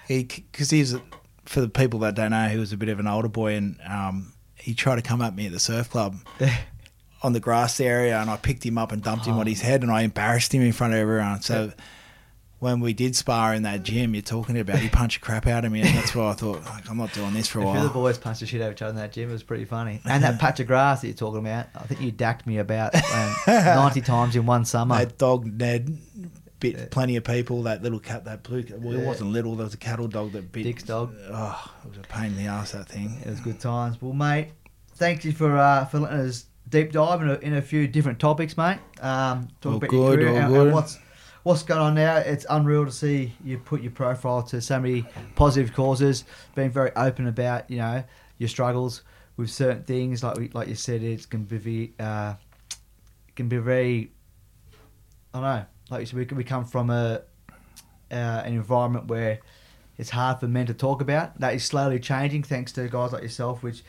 [0.06, 0.96] He because he's
[1.44, 3.78] for the people that don't know, he was a bit of an older boy, and
[3.88, 6.16] um, he tried to come at me at the surf club
[7.22, 9.82] on the grass area, and I picked him up and dumped him on his head,
[9.82, 11.40] and I embarrassed him in front of everyone.
[11.42, 11.72] So.
[12.60, 15.70] When we did spar in that gym, you're talking about, he punched crap out of
[15.70, 17.82] me, and that's why I thought, like, I'm not doing this for a A of
[17.84, 19.28] the boys punched the shit out of each other in that gym.
[19.30, 20.00] It was pretty funny.
[20.04, 22.96] And that patch of grass that you're talking about, I think you dacked me about
[22.96, 24.96] um, 90 times in one summer.
[24.98, 25.96] That dog Ned
[26.58, 26.86] bit Yeah.
[26.90, 27.62] plenty of people.
[27.62, 29.54] That little cat, that blue, cat- well, it wasn't little.
[29.54, 31.14] There was a cattle dog that bit Dick's dog.
[31.30, 32.72] Oh, it was a pain in the ass.
[32.72, 33.20] That thing.
[33.24, 34.02] It was good times.
[34.02, 34.48] Well, mate,
[34.96, 38.18] thank you for uh, for letting us deep dive in a, in a few different
[38.18, 38.78] topics, mate.
[39.00, 40.98] Um, talk All about good, your career and, and what's
[41.42, 42.16] what's going on now.
[42.16, 45.04] It's unreal to see you put your profile to so many
[45.34, 48.04] positive causes, being very open about you know
[48.38, 49.02] your struggles
[49.36, 50.22] with certain things.
[50.22, 52.34] Like we, like you said, it's can be uh,
[53.36, 54.12] can be very.
[55.32, 55.64] I don't know.
[55.90, 57.22] Like you said, we, we come from a
[58.10, 58.14] uh,
[58.44, 59.40] an environment where
[59.96, 61.38] it's hard for men to talk about.
[61.40, 63.82] That is slowly changing thanks to guys like yourself, which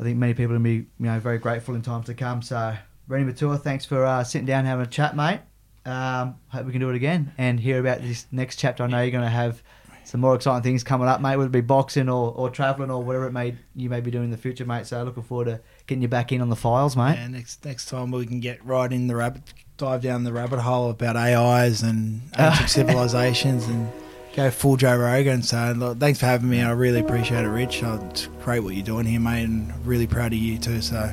[0.00, 2.42] I think many people will be you know very grateful in times to come.
[2.42, 2.76] So,
[3.08, 5.40] Reni Maitua, thanks for uh, sitting down and having a chat, mate.
[5.84, 8.84] Um, hope we can do it again and hear about this next chapter.
[8.84, 9.62] I know you're going to have
[10.04, 11.36] some more exciting things coming up, mate.
[11.36, 14.26] Whether it be boxing or, or travelling or whatever it may you may be doing
[14.26, 14.86] in the future, mate.
[14.86, 17.16] So, looking forward to getting you back in on the files, mate.
[17.18, 19.42] And next next time we can get right in the rabbit,
[19.76, 23.90] dive down the rabbit hole about AIs and ancient civilizations and
[24.34, 25.42] go full Joe Rogan.
[25.42, 26.60] So look, thanks for having me.
[26.62, 27.82] I really appreciate it, Rich.
[27.82, 30.80] Oh, it's great what you're doing here, mate, and really proud of you too.
[30.80, 31.08] So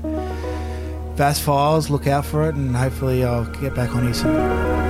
[1.15, 4.85] fast Files, look out for it, and hopefully I'll get back on here soon.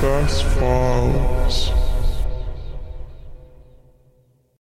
[0.00, 1.79] Vast Files.